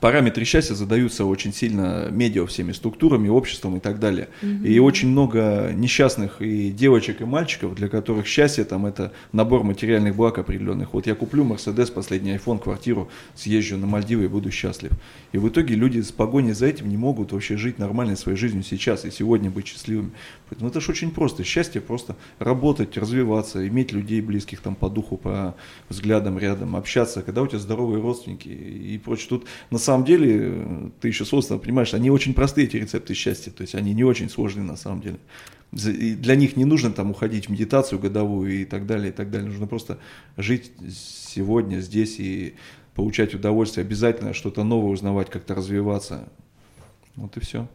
[0.00, 4.28] параметры счастья задаются очень сильно медиа всеми структурами, обществом и так далее.
[4.64, 10.16] И очень много несчастных и девочек, и мальчиков, для которых счастье там это набор материальных
[10.16, 10.94] благ определенных.
[10.94, 14.92] Вот я куплю Мерседес, последний iPhone, квартиру, съезжу на Мальдивы и буду счастлив.
[15.32, 18.64] И в итоге люди с погоней за этим не могут вообще жить нормальной своей жизнью
[18.64, 20.12] сейчас и сегодня быть счастливыми.
[20.48, 21.44] Поэтому это же очень просто.
[21.44, 25.54] Счастье просто работать, развиваться, иметь людей близких там по духу, по
[25.88, 29.28] взглядам рядом, общаться, когда у тебя здоровые родственники и прочее.
[29.28, 33.50] Тут на самом деле, э, ты еще собственно понимаешь, они очень простые, эти рецепты счастья,
[33.50, 35.18] то есть они не очень сложные на самом деле.
[35.72, 39.30] И Для них не нужно там уходить в медитацию годовую и так далее, и так
[39.30, 39.48] далее.
[39.48, 39.98] Нужно просто
[40.36, 42.54] жить сегодня, здесь и
[42.94, 43.84] получать удовольствие.
[43.84, 46.28] Обязательно что-то новое узнавать, как-то развиваться.
[47.14, 47.68] Вот и все.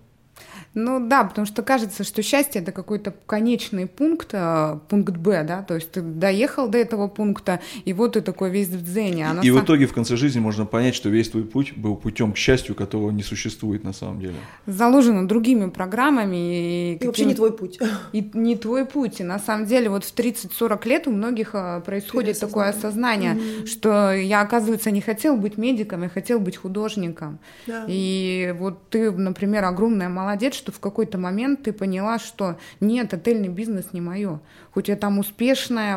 [0.76, 5.64] Ну да, потому что кажется, что счастье это какой-то конечный пункт, э, пункт Б, да,
[5.64, 9.28] то есть ты доехал до этого пункта, и вот ты такой весь в дзене.
[9.30, 9.62] А и сам...
[9.62, 12.76] в итоге в конце жизни можно понять, что весь твой путь был путем к счастью,
[12.76, 14.36] которого не существует на самом деле.
[14.66, 16.94] Заложено другими программами.
[16.94, 17.80] И, и вообще не твой путь.
[18.12, 19.22] И не твой путь.
[19.22, 23.66] И на самом деле вот в 30-40 лет у многих э, происходит такое осознание, mm-hmm.
[23.68, 27.40] что я, оказывается, не хотел быть медиком, я хотел быть художником.
[27.66, 27.86] Да.
[27.88, 33.50] И вот ты, например, огромная молодец, что в какой-то момент ты поняла, что нет, отельный
[33.50, 34.40] бизнес не мое.
[34.72, 35.96] Хоть я там успешная,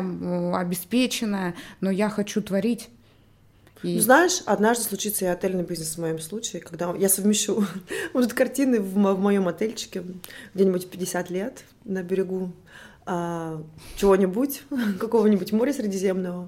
[0.55, 2.89] обеспеченная, но я хочу творить.
[3.81, 3.95] И...
[3.95, 7.65] Ну, знаешь, однажды случится и отельный бизнес в моем случае, когда я совмещу
[8.13, 10.03] может картины в, в моем отельчике
[10.53, 12.51] где-нибудь в 50 лет на берегу
[13.07, 13.63] а,
[13.95, 14.61] чего-нибудь,
[14.99, 16.47] какого-нибудь моря Средиземного.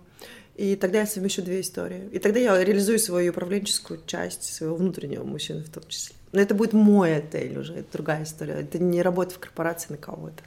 [0.57, 2.07] И тогда я совмещу две истории.
[2.11, 6.15] И тогда я реализую свою управленческую часть своего внутреннего мужчины в том числе.
[6.32, 8.53] Но это будет мой отель уже, это другая история.
[8.53, 10.43] Это не работа в корпорации на кого-то.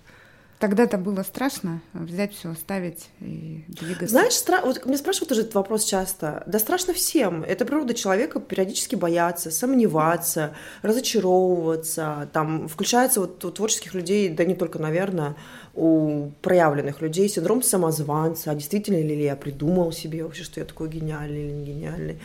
[0.59, 4.07] Тогда-то было страшно взять все, оставить и двигаться.
[4.07, 4.63] Знаешь, стра...
[4.63, 6.43] вот меня спрашивают уже этот вопрос часто.
[6.47, 7.43] Да страшно всем.
[7.43, 12.31] Это природа человека периодически бояться, сомневаться, разочаровываться.
[12.33, 15.37] Там включается вот у творческих людей, да не только, наверное,
[15.77, 18.51] у проявленных людей синдром самозванца.
[18.51, 22.19] А действительно ли я придумал себе вообще, что я такой гениальный или не гениальный?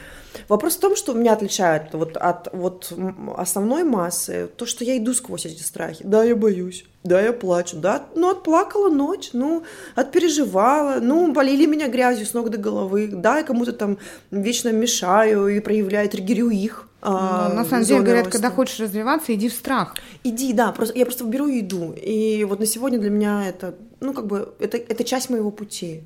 [0.47, 2.93] Вопрос в том, что меня отличает вот от вот
[3.35, 6.03] основной массы, то, что я иду сквозь эти страхи.
[6.03, 9.63] Да, я боюсь, да, я плачу, да, ну, отплакала ночь, ну,
[9.95, 13.97] отпереживала, ну, полили меня грязью с ног до головы, да, я кому-то там
[14.31, 16.88] вечно мешаю и проявляю, триггерю их.
[17.01, 18.31] А, на самом деле говорят, роста.
[18.39, 19.95] когда хочешь развиваться, иди в страх.
[20.23, 21.93] Иди, да, просто я просто беру и иду.
[21.93, 26.03] И вот на сегодня для меня это, ну, как бы, это, это часть моего пути.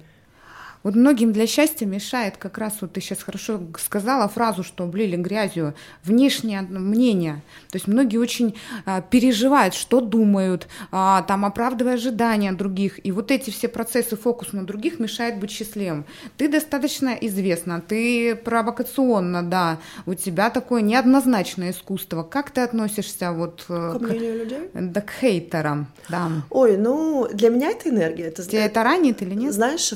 [0.83, 5.15] Вот многим для счастья мешает как раз, вот ты сейчас хорошо сказала фразу, что облили
[5.15, 5.73] грязью,
[6.03, 7.41] внешнее мнение.
[7.69, 8.55] То есть многие очень
[8.85, 13.03] а, переживают, что думают, а, там оправдывая ожидания других.
[13.05, 16.05] И вот эти все процессы, фокус на других мешает быть счастливым.
[16.37, 22.23] Ты достаточно известна, ты провокационна, да, у тебя такое неоднозначное искусство.
[22.23, 24.69] Как ты относишься вот э, к, к, людей?
[24.73, 25.87] Да, к хейтерам?
[26.09, 26.29] Да.
[26.49, 28.25] Ой, ну для меня это энергия.
[28.25, 29.53] Это, Тебя это ранит или нет?
[29.53, 29.93] Знаешь,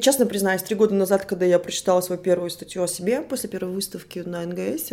[0.00, 3.72] честно признаюсь, три года назад, когда я прочитала свою первую статью о себе после первой
[3.72, 4.92] выставки на НГС,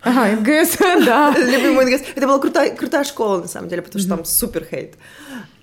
[0.00, 1.34] Ага, НГС, да.
[1.38, 2.02] Любимый НГС.
[2.14, 4.94] Это была крутая, крутая школа, на самом деле, потому что там супер хейт.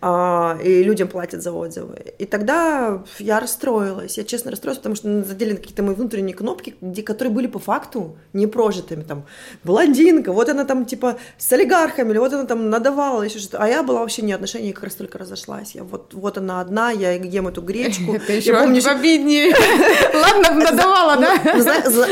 [0.07, 2.13] А, и людям платят за отзывы.
[2.19, 7.01] И тогда я расстроилась, я честно расстроилась, потому что задели какие-то мои внутренние кнопки, где,
[7.01, 9.25] которые были по факту не прожитыми, там,
[9.63, 13.67] блондинка, вот она там, типа, с олигархами, или вот она там надавала, еще что-то, а
[13.67, 17.13] я была вообще не отношения, как раз только разошлась, я вот, вот она одна, я
[17.13, 18.13] ем эту гречку.
[18.13, 19.55] Это еще помню, обиднее.
[20.13, 21.35] Ладно, надавала, да?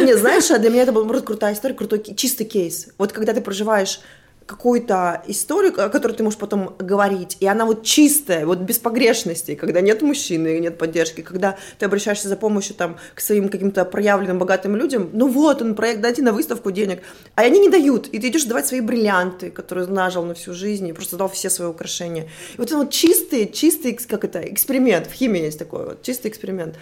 [0.02, 2.88] Не, знаешь, для меня это была крутая история, крутой, чистый кейс.
[2.98, 4.00] Вот когда ты проживаешь
[4.46, 9.56] какую-то историю, о которой ты можешь потом говорить, и она вот чистая, вот без погрешностей,
[9.56, 14.40] когда нет мужчины, нет поддержки, когда ты обращаешься за помощью там к своим каким-то проявленным
[14.40, 17.02] богатым людям, ну вот он, проект, дайте на выставку денег,
[17.36, 20.88] а они не дают, и ты идешь давать свои бриллианты, которые нажил на всю жизнь,
[20.88, 22.24] и просто дал все свои украшения.
[22.56, 26.28] И вот это вот чистый, чистый, как это, эксперимент, в химии есть такой вот, чистый
[26.28, 26.76] эксперимент.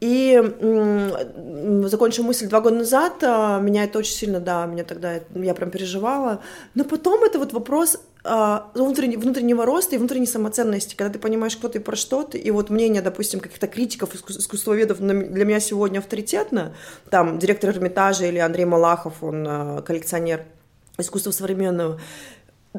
[0.00, 0.42] И
[1.84, 5.70] закончив мысль два года назад, а, меня это очень сильно, да, меня тогда, я прям
[5.70, 6.42] переживала.
[6.74, 11.56] Но потом это вот вопрос а, внутреннего, внутреннего роста и внутренней самоценности, когда ты понимаешь,
[11.56, 16.00] кто ты про что ты, и вот мнение, допустим, каких-то критиков, искусствоведов для меня сегодня
[16.00, 16.74] авторитетно,
[17.08, 20.42] там, директор Эрмитажа или Андрей Малахов, он а, коллекционер
[20.98, 22.00] искусства современного,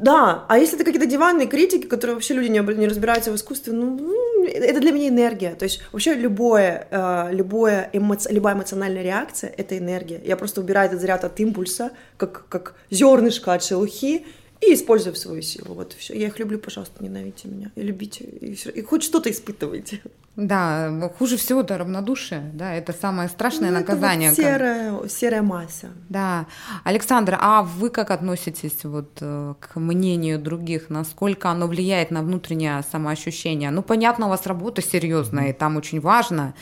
[0.02, 3.74] да, а если это какие-то диванные критики, которые вообще люди не, не разбираются в искусстве,
[3.74, 5.56] ну, это для меня энергия.
[5.56, 8.32] То есть вообще любое, э, любое эмоци...
[8.32, 10.22] любая эмоциональная реакция— это энергия.
[10.24, 14.26] Я просто убираю этот заряд от импульса, как, как зернышко от шелухи,
[14.62, 15.74] и использую в свою силу.
[15.74, 16.14] Вот все.
[16.14, 17.72] Я их люблю, пожалуйста, ненавидьте меня.
[17.76, 18.24] И любите.
[18.24, 18.70] И, все.
[18.70, 20.02] и хоть что-то испытывайте.
[20.36, 24.32] Да, хуже всего это равнодушие, да, это самое страшное ну, наказание.
[24.32, 25.12] Это вот серая, как...
[25.12, 25.88] серая масса.
[26.10, 26.46] Да.
[26.84, 30.92] Александр, а вы как относитесь вот э, к мнению других?
[30.92, 33.72] Насколько оно влияет на внутреннее самоощущение?
[33.72, 36.54] Ну, понятно, у вас работа серьезная, и там очень важно.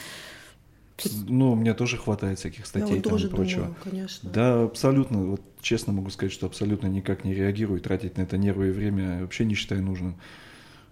[1.27, 3.63] Ну, мне тоже хватает всяких статей Я тоже и прочего.
[3.65, 4.29] Думаю, конечно.
[4.29, 5.25] Да, абсолютно.
[5.25, 9.21] Вот честно могу сказать, что абсолютно никак не реагирую, тратить на это нервы и время
[9.21, 10.15] вообще не считаю нужным.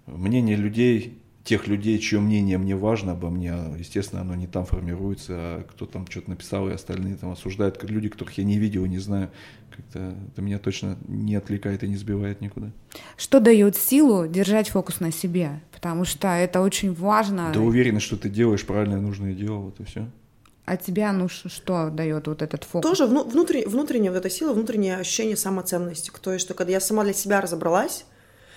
[0.06, 5.34] Мнение людей тех людей, чье мнение мне важно обо мне, естественно, оно не там формируется,
[5.36, 8.86] а кто там что-то написал, и остальные там осуждают, как люди, которых я не видел,
[8.86, 9.30] не знаю,
[9.70, 12.72] как-то это меня точно не отвлекает и не сбивает никуда.
[13.18, 15.62] Что дает силу держать фокус на себе?
[15.74, 17.52] Потому что это очень важно.
[17.54, 20.08] Да уверенность, что ты делаешь правильное, нужное дело, вот и все.
[20.66, 22.90] А тебя, ну, что дает вот этот фокус?
[22.90, 26.10] Тоже внутренняя, внутренняя вот эта сила, внутреннее ощущение самоценности.
[26.22, 28.06] То есть, что когда я сама для себя разобралась,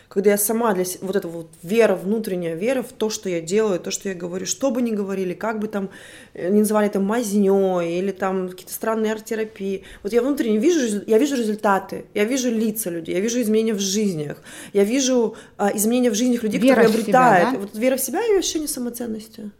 [0.08, 3.40] когда я сама для себя, вот эта вот вера, внутренняя вера в то, что я
[3.40, 5.90] делаю, то, что я говорю, что бы ни говорили, как бы там
[6.34, 9.84] э, не называли там мазнёй или там какие-то странные арт-терапии.
[10.02, 13.80] Вот я внутренне вижу, я вижу результаты, я вижу лица людей, я вижу изменения в
[13.80, 14.42] жизнях,
[14.72, 17.48] я вижу а, изменения в жизнях людей, вера которые обретают.
[17.48, 17.58] Себя, да?
[17.58, 19.50] Вот вера в себя и ощущение самоценности.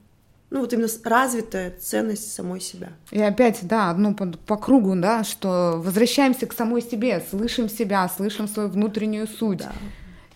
[0.49, 2.92] Ну, вот именно развитая ценность самой себя.
[3.11, 8.09] И опять, да, ну, по, по кругу, да, что возвращаемся к самой себе, слышим себя,
[8.09, 9.59] слышим свою внутреннюю суть.
[9.59, 9.72] Да.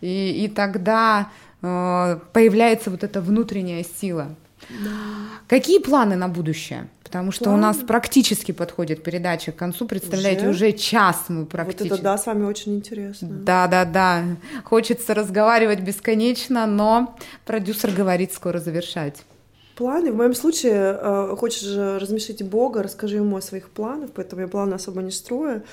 [0.01, 1.31] И, и тогда
[1.63, 4.29] э, появляется вот эта внутренняя сила.
[4.69, 4.91] Да.
[5.49, 6.89] Какие планы на будущее?
[7.03, 7.57] Потому что План?
[7.57, 9.87] у нас практически подходит передача к концу.
[9.87, 11.89] Представляете, уже, уже час мы практически.
[11.89, 13.29] Вот это да, с вами очень интересно.
[13.31, 14.23] Да, да, да.
[14.63, 19.25] Хочется разговаривать бесконечно, но продюсер говорит скоро завершать.
[19.75, 20.13] Планы.
[20.13, 21.65] В моем случае, э, хочешь
[22.01, 25.65] размешить Бога, расскажи ему о своих планах, поэтому я планы особо не строю.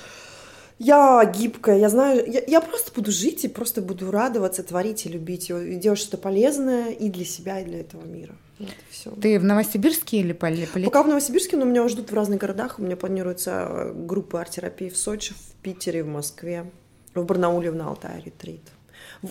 [0.79, 5.09] Я гибкая, я знаю, я, я просто буду жить и просто буду радоваться, творить и
[5.09, 8.35] любить, и делать что-то полезное и для себя, и для этого мира.
[8.59, 9.11] Вот, все.
[9.11, 10.85] Ты в Новосибирске или полетишь?
[10.85, 12.79] Пока в Новосибирске, но меня ждут в разных городах.
[12.79, 16.69] У меня планируется э, группа арт-терапии в Сочи, в Питере, в Москве,
[17.13, 18.61] в Барнауле, в Алтае ретрит.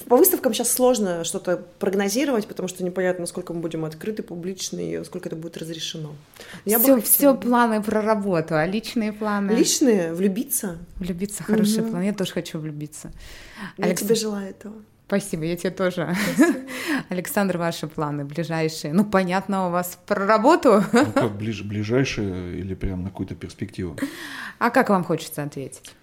[0.09, 5.05] По выставкам сейчас сложно что-то прогнозировать, потому что непонятно, насколько мы будем открыты, публичны и
[5.05, 6.15] сколько это будет разрешено.
[6.65, 9.53] Я все, все планы про работу, а личные планы?
[9.53, 10.13] Личные?
[10.13, 10.79] Влюбиться.
[10.97, 11.91] Влюбиться, хороший угу.
[11.91, 12.03] план.
[12.03, 13.13] Я тоже хочу влюбиться.
[13.77, 14.03] Я Алекс...
[14.03, 14.75] тебе желаю этого.
[15.07, 16.17] Спасибо, я тебе тоже.
[17.11, 18.93] Александр, ваши планы ближайшие?
[18.93, 20.83] Ну, понятно, у вас про работу.
[20.93, 23.97] Ну, как ближ, ближайшие или прям на какую-то перспективу?
[24.59, 25.95] А как вам хочется ответить?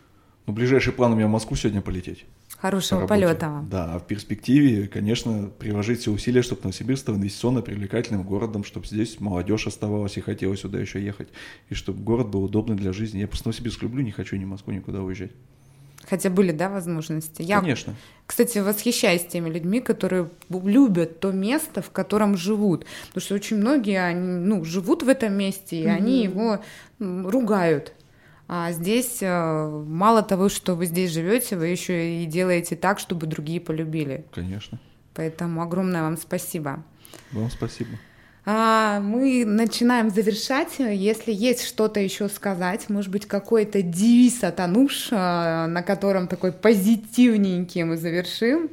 [0.46, 2.26] Ну, ближайший план у меня в Москву сегодня полететь.
[2.64, 3.68] Хорошего полета вам.
[3.68, 8.88] Да, а в перспективе, конечно, приложить все усилия, чтобы Новосибирск стал инвестиционно привлекательным городом, чтобы
[8.88, 11.28] здесь молодежь оставалась и хотела сюда еще ехать,
[11.68, 13.20] и чтобы город был удобный для жизни.
[13.20, 15.32] Я просто Новосибирск люблю, не хочу ни в Москву никуда уезжать.
[16.10, 17.42] Хотя были, да, возможности?
[17.42, 17.96] Я, Конечно.
[18.26, 22.86] Кстати, восхищаюсь теми людьми, которые любят то место, в котором живут.
[23.10, 25.90] Потому что очень многие, они, ну, живут в этом месте, и mm-hmm.
[25.90, 26.62] они его
[27.00, 27.92] ругают.
[28.56, 33.26] А здесь э, мало того, что вы здесь живете, вы еще и делаете так, чтобы
[33.26, 34.28] другие полюбили.
[34.32, 34.80] Конечно.
[35.16, 36.84] Поэтому огромное вам спасибо.
[37.32, 37.90] Вам спасибо.
[38.46, 40.76] А, мы начинаем завершать.
[40.78, 46.52] Если есть что-то еще сказать, может быть, какой-то девиз от Ануш, э, на котором такой
[46.52, 48.70] позитивненький мы завершим.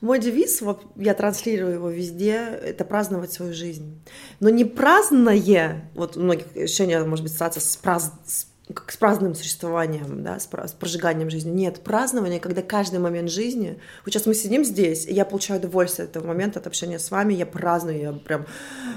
[0.00, 4.00] Мой девиз, вот я транслирую его везде, это праздновать свою жизнь.
[4.38, 8.96] Но не праздное, вот у многих ощущения, может быть, ассоциация с, праз, с как с
[8.96, 11.50] праздным существованием, да, с, с прожиганием жизни.
[11.50, 13.80] Нет, празднование, когда каждый момент жизни...
[14.04, 17.10] Вот сейчас мы сидим здесь, и я получаю удовольствие от этого момента, от общения с
[17.10, 18.44] вами, я праздную, я прям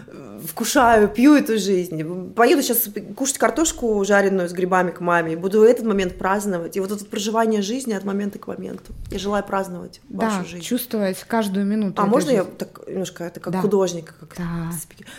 [0.07, 2.33] э, вкушаю, пью эту жизнь.
[2.33, 6.75] Поеду сейчас кушать картошку жареную с грибами к маме, и буду этот момент праздновать.
[6.75, 8.93] И вот это проживание жизни от момента к моменту.
[9.09, 10.65] Я желаю праздновать да, вашу жизнь.
[10.65, 12.01] чувствовать каждую минуту.
[12.01, 12.43] А можно жизнь?
[12.43, 13.61] я так немножко, это как да.
[13.61, 14.15] художник?
[14.19, 14.71] Как да.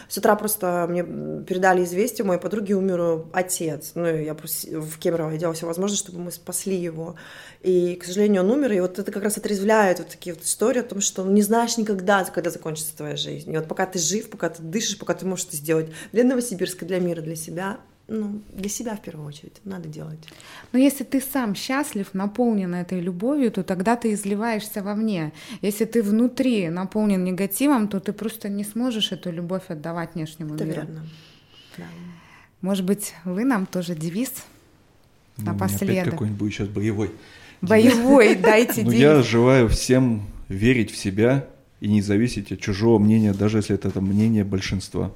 [0.09, 1.03] С утра просто мне
[1.45, 3.93] передали известие, моей подруги умер отец.
[3.95, 7.17] Ну, я в Кемерово, я делала все возможное, чтобы мы спасли его.
[7.63, 10.81] И, к сожалению, он умер, и вот это как раз отрезвляет вот такие вот истории
[10.81, 13.53] о том, что не знаешь никогда, когда закончится твоя жизнь.
[13.53, 16.85] И вот пока ты жив, пока ты дышишь, пока ты можешь это сделать для Новосибирска,
[16.85, 17.79] для мира, для себя,
[18.09, 20.19] ну, для себя в первую очередь надо делать.
[20.73, 25.33] Но если ты сам счастлив, наполнен этой любовью, то тогда ты изливаешься вовне.
[25.63, 30.65] Если ты внутри наполнен негативом, то ты просто не сможешь эту любовь отдавать внешнему Это
[30.65, 30.81] миру.
[30.83, 31.07] Верно.
[31.79, 31.85] Да.
[32.63, 34.33] Может быть, вы нам тоже девиз
[35.37, 36.13] ну, напоследок?
[36.13, 37.11] какой-нибудь сейчас боевой.
[37.61, 38.87] Боевой, дайте девиз.
[38.87, 41.49] Ну, я желаю всем верить в себя
[41.81, 45.11] и не зависеть от чужого мнения, даже если это мнение большинства.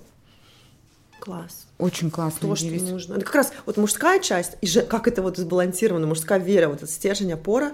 [1.21, 1.67] Класс.
[1.79, 2.49] Очень классно.
[2.49, 3.15] То, что нужно.
[3.15, 6.79] Это как раз вот мужская часть, и же, как это вот сбалансировано, мужская вера, вот
[6.79, 7.73] этот стержень, опора,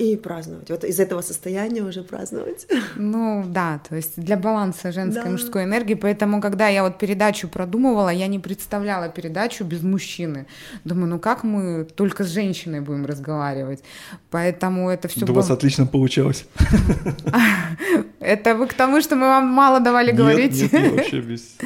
[0.00, 0.70] и праздновать.
[0.70, 2.66] Вот из этого состояния уже праздновать.
[2.96, 5.28] Ну да, то есть для баланса женской да.
[5.28, 5.94] и мужской энергии.
[5.94, 10.46] Поэтому, когда я вот передачу продумывала, я не представляла передачу без мужчины.
[10.84, 13.82] Думаю, ну как мы только с женщиной будем разговаривать?
[14.30, 15.26] Поэтому это все.
[15.26, 16.46] Да у вас отлично получалось.
[18.20, 20.72] Это вы к тому, что мы вам мало давали говорить?
[20.72, 21.56] Нет, вообще без.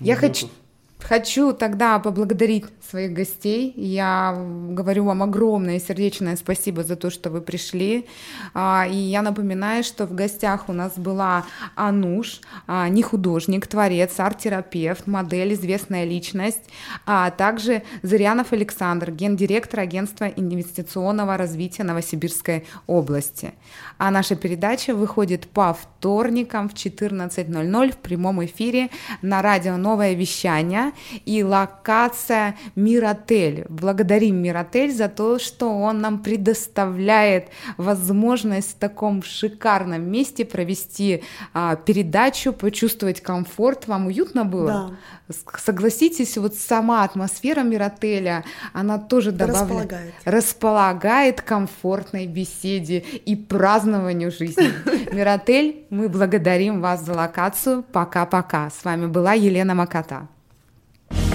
[0.00, 0.48] Я хочу,
[1.10, 3.72] Хочу тогда поблагодарить своих гостей.
[3.74, 4.32] Я
[4.70, 8.06] говорю вам огромное сердечное спасибо за то, что вы пришли.
[8.54, 14.20] А, и я напоминаю, что в гостях у нас была Ануш, а, не художник, творец,
[14.20, 16.62] арт-терапевт, модель, известная личность,
[17.06, 23.54] а также Зырянов Александр, гендиректор агентства инвестиционного развития Новосибирской области.
[23.98, 28.90] А наша передача выходит по вторникам в 14.00 в прямом эфире
[29.22, 30.92] на радио «Новое вещание».
[31.24, 33.66] И локация Миротель.
[33.68, 41.22] Благодарим Миротель за то, что он нам предоставляет возможность в таком шикарном месте провести
[41.52, 43.86] а, передачу, почувствовать комфорт.
[43.86, 44.96] Вам уютно было?
[45.28, 45.34] Да.
[45.58, 50.14] Согласитесь, вот сама атмосфера Миротеля, она тоже добавляет, располагает.
[50.24, 54.72] располагает комфортной беседе и празднованию жизни.
[55.12, 57.84] Миротель, мы благодарим вас за локацию.
[57.92, 58.70] Пока-пока.
[58.70, 60.28] С вами была Елена Макота.